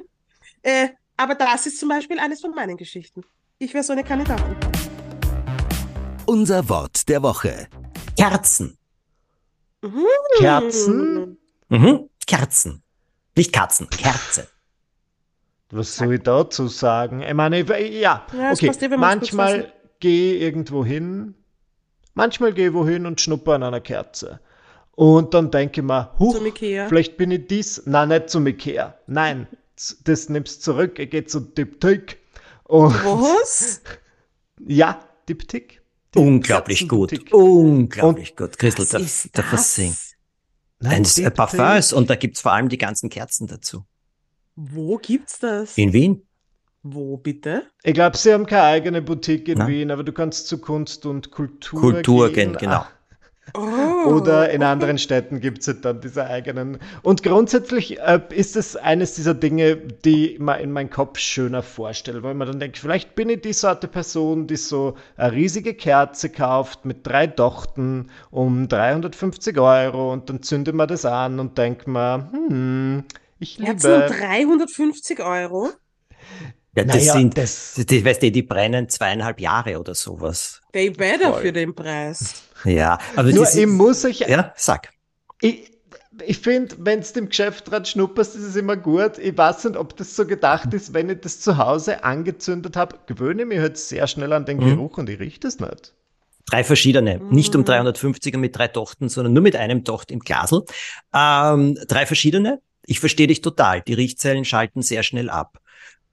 äh, 0.64 0.90
aber 1.16 1.36
das 1.36 1.66
ist 1.66 1.80
zum 1.80 1.88
Beispiel 1.88 2.20
eines 2.20 2.42
von 2.42 2.52
meinen 2.54 2.76
Geschichten. 2.76 3.24
Ich 3.58 3.74
wäre 3.74 3.86
so 3.86 3.94
eine 3.94 4.04
Kandidatin. 4.04 4.58
Unser 6.26 6.68
Wort 6.68 7.08
der 7.08 7.24
Woche. 7.24 7.70
Kerzen. 8.18 8.78
Mhm. 9.82 10.06
Kerzen? 10.40 11.38
Mhm. 11.70 12.10
Kerzen. 12.26 12.84
Nicht 13.34 13.54
Katzen, 13.54 13.90
Kerze. 13.90 14.50
Was 15.70 15.98
soll 15.98 16.14
ich 16.14 16.24
dazu 16.24 16.68
sagen? 16.68 17.22
Ich 17.22 17.34
meine, 17.34 17.60
ja, 17.60 18.26
ja 18.34 18.52
okay, 18.52 18.72
manchmal 18.98 19.74
gehe 20.00 20.36
ich 20.36 20.42
irgendwo 20.42 20.86
hin, 20.86 21.36
manchmal 22.14 22.54
gehe 22.54 22.70
ich 22.70 22.74
wohin 22.74 23.06
und 23.06 23.20
schnupper 23.20 23.54
an 23.54 23.64
einer 23.64 23.82
Kerze. 23.82 24.40
Und 24.92 25.34
dann 25.34 25.52
denke 25.52 25.82
ich 25.82 25.86
mir, 25.86 26.12
huch, 26.18 26.40
vielleicht 26.58 27.18
bin 27.18 27.32
ich 27.32 27.48
dies, 27.48 27.84
nein, 27.86 28.10
nicht 28.10 28.30
zum 28.30 28.48
Ikea, 28.48 28.98
nein, 29.08 29.48
das 30.06 30.30
nimmst 30.30 30.64
zurück, 30.64 30.98
ich 31.00 31.10
gehe 31.10 31.26
zu 31.26 31.42
Diptyk. 31.42 32.18
Was? 32.66 33.82
ja, 34.68 35.00
Diptyk. 35.28 35.82
Unglaublich 36.16 36.88
gut, 36.88 37.32
unglaublich 37.32 38.32
und 38.32 38.38
gut. 38.38 38.58
Christel, 38.58 38.88
der, 38.88 39.02
der 39.36 39.44
Versing. 39.44 39.96
Nein, 40.80 41.04
das 41.04 41.18
ist 41.18 41.34
Parfums 41.34 41.94
und 41.94 42.10
da 42.10 42.16
gibt's 42.16 42.42
vor 42.42 42.54
allem 42.54 42.70
die 42.70 42.78
ganzen 42.78 43.10
Kerzen 43.10 43.48
dazu. 43.48 43.86
Wo 44.60 44.98
gibt's 44.98 45.38
das? 45.38 45.78
In 45.78 45.94
Wien. 45.94 46.24
Wo 46.82 47.18
bitte? 47.18 47.68
Ich 47.84 47.94
glaube, 47.94 48.18
sie 48.18 48.34
haben 48.34 48.48
keine 48.48 48.64
eigene 48.64 49.04
Boutique 49.04 49.50
in 49.50 49.60
Na? 49.60 49.68
Wien, 49.68 49.92
aber 49.92 50.04
du 50.04 50.12
kannst 50.12 50.48
zu 50.48 50.58
Kunst 50.58 51.06
und 51.06 51.30
Kultur, 51.30 51.80
Kultur 51.80 52.30
gehen. 52.30 52.54
gehen 52.54 52.58
genau. 52.58 52.84
Oh. 53.54 54.10
Oder 54.16 54.50
in 54.50 54.64
anderen 54.64 54.98
Städten 54.98 55.42
gibt 55.42 55.60
es 55.60 55.68
halt 55.68 55.86
dann 55.86 56.02
diese 56.02 56.26
eigenen. 56.26 56.80
Und 57.04 57.22
grundsätzlich 57.22 58.00
äh, 58.00 58.20
ist 58.32 58.56
es 58.56 58.76
eines 58.76 59.14
dieser 59.14 59.36
Dinge, 59.36 59.76
die 59.76 60.34
ich 60.34 60.40
mir 60.40 60.60
in 60.60 60.72
meinem 60.72 60.90
Kopf 60.90 61.20
schöner 61.20 61.62
vorstelle, 61.62 62.24
weil 62.24 62.34
man 62.34 62.48
dann 62.48 62.60
denkt, 62.60 62.80
vielleicht 62.80 63.14
bin 63.14 63.30
ich 63.30 63.42
die 63.42 63.54
Sorte 63.54 63.88
Person, 63.88 64.48
die 64.48 64.56
so 64.56 64.96
eine 65.18 65.34
riesige 65.34 65.76
Kerze 65.76 66.30
kauft 66.30 66.84
mit 66.84 67.06
drei 67.06 67.28
Dochten 67.28 68.10
um 68.32 68.68
350 68.68 69.60
Euro 69.60 70.12
und 70.12 70.32
dann 70.32 70.42
zündet 70.42 70.74
man 70.74 70.88
das 70.88 71.06
an 71.06 71.40
und 71.40 71.60
denkt 71.60 71.88
mir, 71.88 72.28
hm, 72.32 73.04
ich 73.40 73.58
liebe. 73.58 73.72
Jetzt 73.72 73.84
nur 73.84 74.00
350 74.00 75.20
Euro? 75.20 75.70
Ja, 76.76 76.84
das 76.84 76.96
naja, 76.98 77.14
sind, 77.14 77.38
das, 77.38 77.74
die, 77.74 78.06
weißt 78.06 78.22
du, 78.22 78.32
die 78.32 78.44
brennen 78.44 78.88
zweieinhalb 78.88 79.40
Jahre 79.40 79.80
oder 79.80 79.96
sowas. 79.96 80.62
They 80.74 80.92
better 80.92 81.32
Voll. 81.32 81.42
für 81.42 81.54
den 81.54 81.74
Preis. 81.74 82.44
Ja, 82.66 83.00
aber 83.16 83.32
nur 83.32 83.48
ich 83.52 83.66
muss 83.66 84.04
ich. 84.04 84.20
Ja, 84.20 84.54
sag. 84.56 84.90
Ich, 85.42 85.72
ich 86.26 86.38
finde, 86.40 86.76
wenn 86.80 87.02
du 87.02 87.20
im 87.20 87.30
Geschäft 87.30 87.72
dran 87.72 87.86
schnupperst, 87.86 88.36
ist 88.36 88.44
es 88.44 88.56
immer 88.56 88.78
gut. 88.78 89.18
Ich 89.18 89.36
weiß 89.38 89.66
nicht, 89.66 89.78
ob 89.78 89.96
das 89.98 90.16
so 90.16 90.26
gedacht 90.26 90.74
ist, 90.74 90.94
wenn 90.94 91.10
ich 91.10 91.22
das 91.22 91.40
zu 91.40 91.58
Hause 91.58 92.04
angezündet 92.04 92.76
habe, 92.76 92.98
gewöhne 93.08 93.44
ich 93.44 93.48
mich 93.48 93.60
halt 93.60 93.78
sehr 93.78 94.06
schnell 94.06 94.34
an 94.34 94.46
den 94.46 94.58
mhm. 94.58 94.76
Geruch 94.76 94.98
und 94.98 95.10
ich 95.10 95.20
rieche 95.20 95.48
es 95.48 95.60
nicht. 95.60 95.94
Drei 96.46 96.64
verschiedene, 96.64 97.20
mhm. 97.20 97.30
nicht 97.30 97.56
um 97.56 97.64
350er 97.64 98.38
mit 98.38 98.56
drei 98.56 98.68
Tochten, 98.68 99.10
sondern 99.10 99.34
nur 99.34 99.44
mit 99.44 99.56
einem 99.56 99.84
Tocht 99.84 100.12
im 100.12 100.20
Glasel. 100.20 100.64
Ähm, 101.14 101.78
drei 101.88 102.06
verschiedene, 102.06 102.62
ich 102.88 103.00
verstehe 103.00 103.28
dich 103.28 103.42
total. 103.42 103.82
Die 103.82 103.94
Riechzellen 103.94 104.46
schalten 104.46 104.82
sehr 104.82 105.04
schnell 105.04 105.30
ab. 105.30 105.60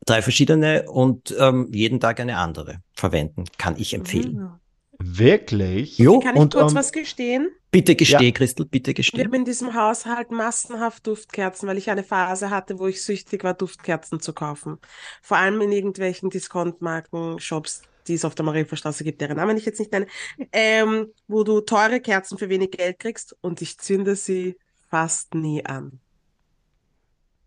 Drei 0.04 0.20
verschiedene 0.20 0.90
und 0.90 1.34
ähm, 1.38 1.70
jeden 1.72 2.00
Tag 2.00 2.20
eine 2.20 2.36
andere 2.36 2.82
verwenden, 2.92 3.44
kann 3.56 3.76
ich 3.78 3.94
empfehlen. 3.94 4.34
Mhm. 4.34 4.50
Wirklich? 4.98 5.98
Jo. 5.98 6.20
Kann 6.20 6.36
ich 6.36 6.42
und, 6.42 6.52
kurz 6.52 6.64
um, 6.64 6.70
ähm, 6.70 6.74
was 6.76 6.92
gestehen? 6.92 7.50
Bitte 7.70 7.96
gesteh, 7.96 8.26
ja. 8.26 8.30
Christel, 8.30 8.66
bitte 8.66 8.94
gesteh. 8.94 9.16
Ich 9.16 9.24
habe 9.24 9.36
in 9.36 9.44
diesem 9.44 9.74
Haushalt 9.74 10.30
massenhaft 10.30 11.06
Duftkerzen, 11.06 11.68
weil 11.68 11.78
ich 11.78 11.90
eine 11.90 12.04
Phase 12.04 12.50
hatte, 12.50 12.78
wo 12.78 12.86
ich 12.86 13.02
süchtig 13.02 13.42
war, 13.44 13.54
Duftkerzen 13.54 14.20
zu 14.20 14.32
kaufen. 14.32 14.78
Vor 15.22 15.38
allem 15.38 15.60
in 15.60 15.72
irgendwelchen 15.72 16.30
Discount-Marken, 16.30 17.40
Shops, 17.40 17.82
die 18.06 18.14
es 18.14 18.24
auf 18.24 18.34
der 18.34 18.44
Marienstraße 18.44 19.02
gibt, 19.02 19.20
deren 19.20 19.38
Namen 19.38 19.56
ich 19.56 19.64
jetzt 19.64 19.80
nicht 19.80 19.90
nenne, 19.90 20.06
ähm, 20.52 21.08
wo 21.26 21.42
du 21.42 21.60
teure 21.62 22.00
Kerzen 22.00 22.38
für 22.38 22.48
wenig 22.48 22.72
Geld 22.72 22.98
kriegst 22.98 23.36
und 23.40 23.62
ich 23.62 23.78
zünde 23.78 24.14
sie 24.14 24.56
fast 24.90 25.34
nie 25.34 25.64
an. 25.64 26.00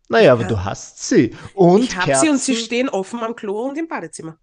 Naja, 0.10 0.34
aber 0.34 0.46
du 0.46 0.64
hast 0.64 1.08
sie. 1.08 1.36
Und 1.54 1.84
ich 1.84 1.98
habe 1.98 2.16
sie 2.16 2.30
und 2.30 2.40
sie 2.40 2.56
stehen 2.56 2.90
offen 2.90 3.20
am 3.22 3.36
Klo 3.36 3.68
und 3.68 3.78
im 3.78 3.88
Badezimmer. 3.88 4.38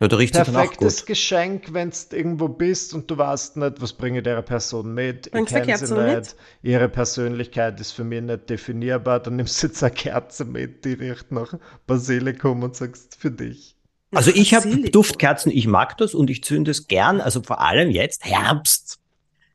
Ja, 0.00 0.08
du 0.08 0.16
riechst 0.16 0.34
Perfektes 0.34 1.06
Geschenk, 1.06 1.72
wenn 1.72 1.90
du 1.90 2.16
irgendwo 2.16 2.48
bist 2.48 2.94
und 2.94 3.10
du 3.10 3.16
weißt 3.16 3.56
nicht, 3.56 3.80
was 3.80 3.92
bringe 3.92 4.18
ich 4.18 4.24
der 4.24 4.42
Person 4.42 4.92
mit. 4.92 5.30
Bringst 5.30 5.54
ich 5.54 5.62
kenne 5.62 5.78
sie 5.78 5.94
nicht. 5.94 6.16
Mit? 6.16 6.36
Ihre 6.62 6.88
Persönlichkeit 6.88 7.80
ist 7.80 7.92
für 7.92 8.04
mich 8.04 8.22
nicht 8.22 8.50
definierbar. 8.50 9.20
Dann 9.20 9.36
nimmst 9.36 9.62
du 9.62 9.68
jetzt 9.68 9.82
eine 9.82 9.94
Kerze 9.94 10.44
mit, 10.44 10.84
die 10.84 10.94
riecht 10.94 11.30
nach 11.30 11.54
Basilikum 11.86 12.62
und 12.62 12.76
sagst 12.76 13.16
für 13.18 13.30
dich. 13.30 13.76
Also 14.12 14.30
ich 14.32 14.54
habe 14.54 14.90
Duftkerzen, 14.90 15.50
ich 15.50 15.66
mag 15.66 15.96
das 15.98 16.14
und 16.14 16.30
ich 16.30 16.44
zünde 16.44 16.70
es 16.70 16.86
gern, 16.86 17.20
also 17.20 17.42
vor 17.42 17.60
allem 17.60 17.90
jetzt 17.90 18.24
Herbst 18.24 19.00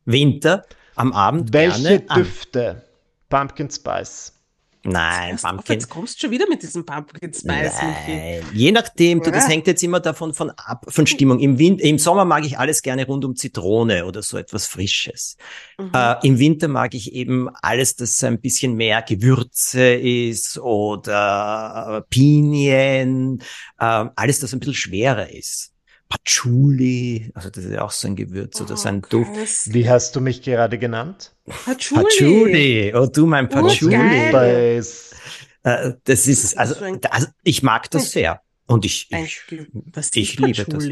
Winter 0.06 0.66
am 0.96 1.14
Abend 1.14 1.54
Welche 1.54 2.02
Düfte? 2.02 2.84
Pumpkin 3.30 3.70
Spice. 3.70 4.34
Nein, 4.84 5.38
Pumpkin. 5.38 5.74
Jetzt 5.74 5.90
kommst 5.90 6.16
du 6.16 6.22
schon 6.22 6.32
wieder 6.32 6.48
mit 6.48 6.64
diesem 6.64 6.86
Pumpkin 6.86 7.34
Spice. 7.34 7.44
Nein. 7.46 8.42
Je 8.54 8.72
nachdem, 8.72 9.22
du, 9.22 9.30
das 9.30 9.50
hängt 9.50 9.68
jetzt 9.68 9.84
immer 9.84 10.00
davon 10.00 10.34
von 10.34 10.52
ab, 10.52 10.86
von 10.88 11.06
Stimmung. 11.06 11.40
Im, 11.40 11.60
Wind, 11.60 11.82
Im 11.82 12.00
Sommer 12.00 12.24
mag 12.24 12.46
ich 12.46 12.58
alles 12.58 12.82
gerne 12.82 13.06
rund 13.06 13.26
um 13.26 13.36
Zitrone 13.36 14.06
oder 14.06 14.22
so 14.22 14.38
etwas 14.38 14.68
Frisches. 14.68 15.36
Mhm. 15.78 15.92
Äh, 15.94 16.16
Im 16.28 16.40
Winter 16.40 16.70
mag 16.70 16.94
ich 16.94 17.14
eben 17.14 17.50
alles, 17.62 17.98
das 17.98 18.24
ein 18.24 18.40
bisschen 18.40 18.76
mehr 18.76 19.02
Gewürze 19.02 19.96
ist 19.96 20.58
oder 20.60 22.06
Pinien, 22.10 23.40
äh, 23.80 24.06
alles, 24.16 24.40
das 24.40 24.54
ein 24.54 24.60
bisschen 24.60 24.76
schwerer 24.76 25.30
ist. 25.30 25.74
Patchouli, 26.10 27.32
also 27.36 27.52
das 27.52 27.64
ist 27.66 27.72
ja 27.72 27.84
auch 27.84 27.92
so 27.92 28.08
ein 28.08 28.16
Gewürz 28.16 28.60
oder 28.60 28.76
so 28.76 28.90
ein 28.90 29.04
oh, 29.06 29.08
Duft. 29.10 29.74
Wie 29.74 29.88
hast 29.88 30.16
du 30.16 30.22
mich 30.22 30.42
gerade 30.42 30.80
genannt? 30.80 31.36
Patchouli. 31.66 32.04
Patchouli. 32.04 32.94
Oh, 32.96 33.06
du 33.06 33.28
mein 33.28 33.48
Patchouli. 33.48 33.96
Oh, 34.34 34.38
äh, 34.38 35.94
das 36.04 36.28
ist, 36.28 36.58
also, 36.58 36.76
also, 37.10 37.28
ich 37.44 37.62
mag 37.62 37.92
das 37.92 38.12
sehr. 38.12 38.42
Und 38.66 38.86
ich, 38.86 39.12
ich, 39.12 39.42
ich 40.16 40.40
liebe 40.40 40.66
das. 40.66 40.86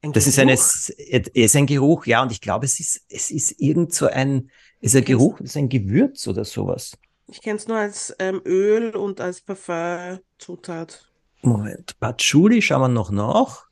Ein 0.00 0.12
das 0.12 0.28
ist, 0.28 0.38
eine, 0.38 0.52
ist 0.52 1.56
ein 1.56 1.66
Geruch, 1.66 2.06
ja, 2.06 2.22
und 2.22 2.30
ich 2.30 2.40
glaube, 2.40 2.66
es 2.66 2.78
ist, 2.78 3.02
es 3.08 3.32
ist 3.32 3.60
irgend 3.60 3.92
so 3.92 4.06
ein, 4.06 4.50
ist 4.80 4.94
ein 4.94 5.04
Geruch, 5.04 5.40
ist 5.40 5.56
ein 5.56 5.68
Gewürz 5.68 6.28
oder 6.28 6.44
sowas. 6.44 6.96
Ich 7.26 7.42
kenne 7.42 7.56
es 7.56 7.66
nur 7.66 7.78
als 7.78 8.14
ähm, 8.20 8.40
Öl 8.44 8.94
und 8.94 9.20
als 9.20 9.40
Parfum-Zutat. 9.40 11.10
Moment, 11.42 11.98
Patchouli, 11.98 12.62
schauen 12.62 12.82
wir 12.82 12.88
noch 12.88 13.10
nach. 13.10 13.67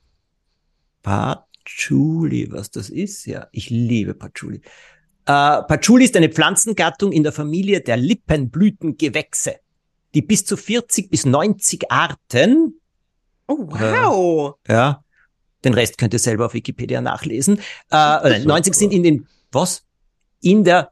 Patchouli, 1.06 2.50
was 2.50 2.72
das 2.72 2.90
ist? 2.90 3.26
Ja, 3.26 3.46
ich 3.52 3.70
liebe 3.70 4.12
Patchouli. 4.12 4.56
Äh, 5.24 5.62
Patchouli 5.62 6.04
ist 6.04 6.16
eine 6.16 6.30
Pflanzengattung 6.30 7.12
in 7.12 7.22
der 7.22 7.30
Familie 7.30 7.80
der 7.80 7.96
Lippenblütengewächse, 7.96 9.54
die 10.14 10.22
bis 10.22 10.44
zu 10.44 10.56
40 10.56 11.08
bis 11.08 11.24
90 11.24 11.92
Arten. 11.92 12.80
Oh, 13.46 13.68
wow. 13.68 14.56
Äh, 14.66 14.72
ja. 14.72 15.04
Den 15.64 15.74
Rest 15.74 15.96
könnt 15.96 16.12
ihr 16.12 16.18
selber 16.18 16.46
auf 16.46 16.54
Wikipedia 16.54 17.00
nachlesen. 17.00 17.60
Äh, 17.92 18.40
90 18.44 18.74
sind 18.74 18.92
in 18.92 19.04
den, 19.04 19.28
was? 19.52 19.84
In 20.40 20.64
der 20.64 20.90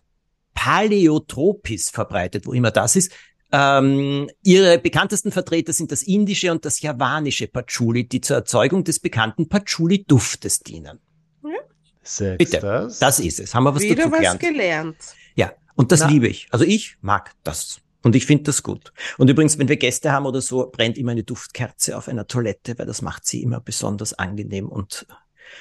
Paläotropis 0.55 1.91
verbreitet, 1.91 2.47
wo 2.47 2.53
immer 2.53 2.71
das 2.71 2.95
ist. 2.95 3.11
Ähm, 3.57 4.29
ihre 4.43 4.79
bekanntesten 4.79 5.31
Vertreter 5.31 5.73
sind 5.73 5.93
das 5.93 6.03
indische 6.03 6.51
und 6.51 6.65
das 6.65 6.81
javanische 6.81 7.47
Patchouli, 7.47 8.09
die 8.09 8.21
zur 8.21 8.37
Erzeugung 8.39 8.83
des 8.83 8.99
bekannten 8.99 9.49
Patchouli-Duftes 9.49 10.59
dienen. 10.61 10.99
Ja. 11.45 12.37
Bitte, 12.37 12.59
das? 12.59 12.99
das 12.99 13.21
ist 13.21 13.39
es. 13.39 13.55
Haben 13.55 13.65
wir 13.65 13.75
was 13.77 13.83
Wieder 13.83 13.95
dazu 13.95 14.11
gelernt. 14.11 14.43
was 14.43 14.49
gelernt. 14.49 14.97
Ja, 15.37 15.53
und 15.77 15.93
das 15.93 16.01
Na. 16.01 16.09
liebe 16.09 16.27
ich. 16.27 16.49
Also 16.51 16.65
ich 16.65 16.97
mag 17.01 17.31
das. 17.45 17.81
Und 18.03 18.17
ich 18.17 18.27
finde 18.27 18.43
das 18.43 18.65
gut. 18.65 18.93
Und 19.19 19.31
übrigens, 19.31 19.57
wenn 19.57 19.69
wir 19.69 19.77
Gäste 19.77 20.11
haben 20.11 20.27
oder 20.27 20.41
so, 20.41 20.69
brennt 20.71 20.99
immer 20.99 21.13
eine 21.13 21.23
Duftkerze 21.23 21.97
auf 21.97 22.09
einer 22.09 22.27
Toilette, 22.27 22.77
weil 22.77 22.87
das 22.87 23.03
macht 23.03 23.25
sie 23.25 23.41
immer 23.41 23.61
besonders 23.61 24.15
angenehm 24.15 24.69
und 24.69 25.07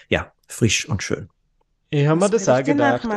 ja, 0.10 0.34
frisch 0.48 0.90
und 0.90 1.04
schön. 1.04 1.30
Ich 1.92 2.08
habe 2.08 2.20
mir 2.20 2.30
das 2.30 2.50
auch 2.50 2.64
gedacht. 2.64 3.08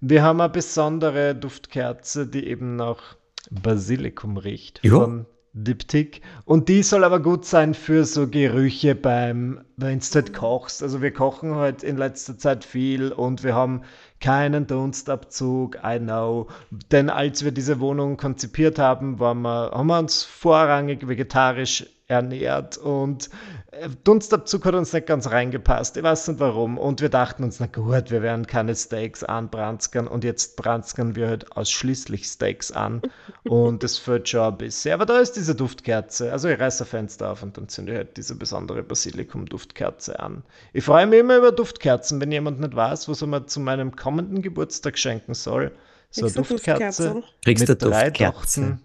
Wir 0.00 0.22
haben 0.22 0.40
eine 0.40 0.48
besondere 0.50 1.34
Duftkerze, 1.34 2.28
die 2.28 2.46
eben 2.46 2.76
noch 2.76 3.17
Basilikum 3.50 4.36
riecht 4.36 4.80
jo. 4.82 5.00
von 5.00 5.26
Diptyk. 5.52 6.20
Und 6.44 6.68
die 6.68 6.82
soll 6.82 7.04
aber 7.04 7.20
gut 7.20 7.44
sein 7.44 7.74
für 7.74 8.04
so 8.04 8.28
Gerüche 8.28 8.94
beim, 8.94 9.60
wenn 9.76 9.98
du 9.98 10.04
halt 10.14 10.32
kochst. 10.32 10.82
Also 10.82 11.02
wir 11.02 11.12
kochen 11.12 11.54
halt 11.54 11.82
in 11.82 11.96
letzter 11.96 12.38
Zeit 12.38 12.64
viel 12.64 13.12
und 13.12 13.42
wir 13.42 13.54
haben 13.54 13.82
keinen 14.20 14.66
Dunstabzug, 14.66 15.78
I 15.84 15.98
know. 15.98 16.48
Denn 16.92 17.10
als 17.10 17.44
wir 17.44 17.52
diese 17.52 17.80
Wohnung 17.80 18.16
konzipiert 18.16 18.78
haben, 18.78 19.20
wir, 19.20 19.28
haben 19.28 19.86
wir 19.86 19.98
uns 19.98 20.22
vorrangig 20.22 21.08
vegetarisch 21.08 21.86
ernährt 22.08 22.78
und 22.78 23.28
äh, 23.70 23.88
Dunstabzug 24.02 24.64
hat 24.64 24.74
uns 24.74 24.92
nicht 24.94 25.06
ganz 25.06 25.30
reingepasst. 25.30 25.96
Ich 25.98 26.02
weiß 26.02 26.28
nicht 26.28 26.40
warum. 26.40 26.78
Und 26.78 27.02
wir 27.02 27.10
dachten 27.10 27.44
uns, 27.44 27.60
na 27.60 27.66
gut, 27.66 28.10
wir 28.10 28.22
werden 28.22 28.46
keine 28.46 28.74
Steaks 28.74 29.22
anbranzgern 29.22 30.08
und 30.08 30.24
jetzt 30.24 30.56
branzgern 30.56 31.14
wir 31.14 31.28
halt 31.28 31.54
ausschließlich 31.54 32.26
Steaks 32.26 32.72
an. 32.72 33.02
Und 33.44 33.82
das 33.82 33.98
führt 33.98 34.28
schon 34.28 34.40
ein 34.40 34.56
bisschen. 34.56 34.94
Aber 34.94 35.04
da 35.04 35.18
ist 35.18 35.32
diese 35.32 35.54
Duftkerze. 35.54 36.32
Also 36.32 36.48
ich 36.48 36.58
reiße 36.58 36.84
ein 36.84 36.86
Fenster 36.86 37.30
auf 37.30 37.42
und 37.42 37.58
dann 37.58 37.68
zünde 37.68 37.92
ich 37.92 37.98
halt 37.98 38.16
diese 38.16 38.34
besondere 38.34 38.82
Basilikum-Duftkerze 38.82 40.18
an. 40.18 40.42
Ich 40.72 40.84
freue 40.84 41.06
mich 41.06 41.20
immer 41.20 41.36
über 41.36 41.52
Duftkerzen, 41.52 42.20
wenn 42.22 42.32
jemand 42.32 42.58
nicht 42.58 42.74
weiß, 42.74 43.08
was 43.08 43.20
er 43.20 43.28
mir 43.28 43.46
zu 43.46 43.60
meinem 43.60 43.94
kommenden 43.94 44.40
Geburtstag 44.40 44.98
schenken 44.98 45.34
soll. 45.34 45.72
So 46.10 46.24
eine 46.24 46.32
Duftkerze. 46.32 47.22
Kriegst 47.44 47.68
du 47.68 47.76
Duftkerze? 47.76 48.78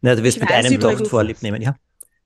Na, 0.00 0.14
du 0.14 0.22
wirst 0.22 0.38
ich 0.38 0.42
mit 0.42 0.50
einem 0.50 0.80
Duft 0.80 1.08
vorlieb 1.08 1.42
nehmen, 1.42 1.60
ja? 1.60 1.76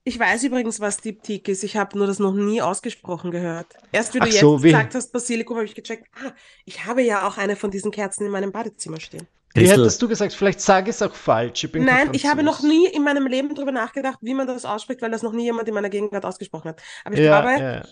Ich 0.07 0.17
weiß 0.17 0.45
übrigens, 0.45 0.79
was 0.79 1.01
Diptyk 1.01 1.49
ist. 1.49 1.65
Ich 1.65 1.75
habe 1.75 1.97
nur 1.97 2.07
das 2.07 2.17
noch 2.17 2.31
nie 2.31 2.61
ausgesprochen 2.61 3.29
gehört. 3.29 3.75
Erst 3.91 4.13
wie 4.13 4.19
du 4.19 4.23
Ach 4.23 4.29
jetzt 4.29 4.39
so, 4.39 4.55
gesagt 4.55 4.95
hast, 4.95 5.11
Basilikum, 5.11 5.57
habe 5.57 5.65
ich 5.65 5.75
gecheckt, 5.75 6.07
ah, 6.23 6.31
ich 6.63 6.85
habe 6.85 7.01
ja 7.01 7.27
auch 7.27 7.37
eine 7.37 7.57
von 7.57 7.71
diesen 7.71 7.91
Kerzen 7.91 8.25
in 8.25 8.31
meinem 8.31 8.53
Badezimmer 8.53 9.01
stehen. 9.01 9.27
Wie 9.53 9.67
hättest 9.67 10.01
du 10.01 10.07
gesagt, 10.07 10.31
vielleicht 10.31 10.61
sage 10.61 10.91
ich 10.91 10.95
es 10.95 11.01
auch 11.01 11.13
falsch. 11.13 11.65
Ich 11.65 11.73
Nein, 11.73 12.11
ich 12.13 12.25
habe 12.25 12.41
noch 12.41 12.63
nie 12.63 12.87
in 12.87 13.03
meinem 13.03 13.27
Leben 13.27 13.53
darüber 13.53 13.73
nachgedacht, 13.73 14.19
wie 14.21 14.33
man 14.33 14.47
das 14.47 14.63
ausspricht, 14.63 15.01
weil 15.01 15.11
das 15.11 15.23
noch 15.23 15.33
nie 15.33 15.43
jemand 15.43 15.67
in 15.67 15.73
meiner 15.73 15.89
Gegenwart 15.89 16.23
ausgesprochen 16.23 16.69
hat. 16.69 16.81
Aber 17.03 17.15
ich 17.15 17.21
ja, 17.25 17.41
glaube. 17.41 17.61
Ja. 17.61 17.85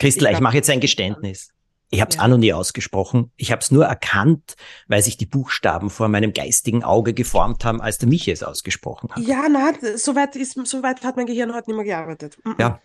Christel, 0.00 0.26
ich, 0.26 0.32
ich 0.32 0.40
mache 0.40 0.56
jetzt 0.56 0.68
ein 0.68 0.80
Geständnis. 0.80 1.50
Ich 1.90 2.00
habe 2.00 2.10
es 2.10 2.16
ja. 2.16 2.22
auch 2.22 2.28
noch 2.28 2.38
nie 2.38 2.52
ausgesprochen. 2.52 3.30
Ich 3.36 3.52
habe 3.52 3.60
es 3.60 3.70
nur 3.70 3.84
erkannt, 3.84 4.56
weil 4.88 5.02
sich 5.02 5.16
die 5.16 5.26
Buchstaben 5.26 5.88
vor 5.88 6.08
meinem 6.08 6.32
geistigen 6.32 6.82
Auge 6.82 7.14
geformt 7.14 7.64
haben, 7.64 7.80
als 7.80 7.98
der 7.98 8.08
Michi 8.08 8.32
es 8.32 8.42
ausgesprochen 8.42 9.10
hat. 9.10 9.22
Ja, 9.22 9.46
na, 9.48 9.72
soweit 9.96 10.34
ist, 10.34 10.58
soweit 10.64 11.04
hat 11.04 11.16
mein 11.16 11.26
Gehirn 11.26 11.54
heute 11.54 11.70
nicht 11.70 11.76
mehr 11.76 11.84
gearbeitet. 11.84 12.38
Ja. 12.58 12.80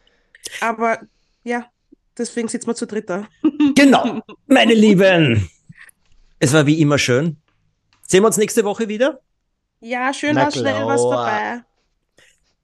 Aber 0.59 0.99
ja, 1.43 1.65
deswegen 2.17 2.47
sitzen 2.47 2.67
wir 2.67 2.75
zu 2.75 2.87
dritter. 2.87 3.27
Genau, 3.75 4.21
meine 4.47 4.73
Lieben. 4.73 5.49
Es 6.39 6.51
war 6.53 6.65
wie 6.65 6.81
immer 6.81 6.97
schön. 6.97 7.37
Sehen 8.07 8.23
wir 8.23 8.27
uns 8.27 8.37
nächste 8.37 8.65
Woche 8.65 8.87
wieder? 8.87 9.21
Ja, 9.79 10.13
schön, 10.13 10.35
war 10.35 10.51
schnell 10.51 10.85
was 10.85 11.01
dabei. 11.01 11.63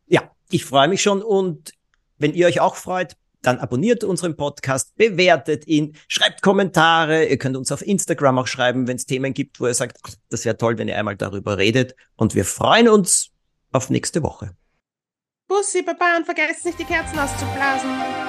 Ja, 0.08 0.32
ich 0.50 0.65
freue 0.65 0.88
mich 0.88 1.02
schon 1.02 1.21
und 1.21 1.73
wenn 2.17 2.34
ihr 2.34 2.47
euch 2.47 2.60
auch 2.60 2.76
freut, 2.76 3.15
dann 3.41 3.60
abonniert 3.60 4.04
unseren 4.04 4.36
Podcast, 4.36 4.95
bewertet 4.95 5.67
ihn, 5.67 5.95
schreibt 6.08 6.41
Kommentare. 6.41 7.26
Ihr 7.26 7.38
könnt 7.38 7.58
uns 7.58 7.71
auf 7.71 7.82
Instagram 7.82 8.39
auch 8.39 8.47
schreiben, 8.47 8.88
wenn 8.88 8.97
es 8.97 9.06
Themen 9.06 9.34
gibt, 9.34 9.60
wo 9.60 9.67
ihr 9.67 9.73
sagt, 9.73 9.97
das 10.30 10.45
wäre 10.45 10.58
toll, 10.58 10.78
wenn 10.78 10.88
ihr 10.88 10.97
einmal 10.97 11.15
darüber 11.15 11.58
redet. 11.58 11.95
Und 12.15 12.36
wir 12.36 12.45
freuen 12.45 12.89
uns 12.89 13.30
auf 13.71 13.89
nächste 13.89 14.23
Woche. 14.23 14.56
Bussi, 15.47 15.82
Baba 15.82 16.17
und 16.17 16.26
vergesst 16.26 16.65
nicht, 16.65 16.80
die 16.80 16.84
Kerzen 16.84 17.17
auszublasen. 17.17 18.26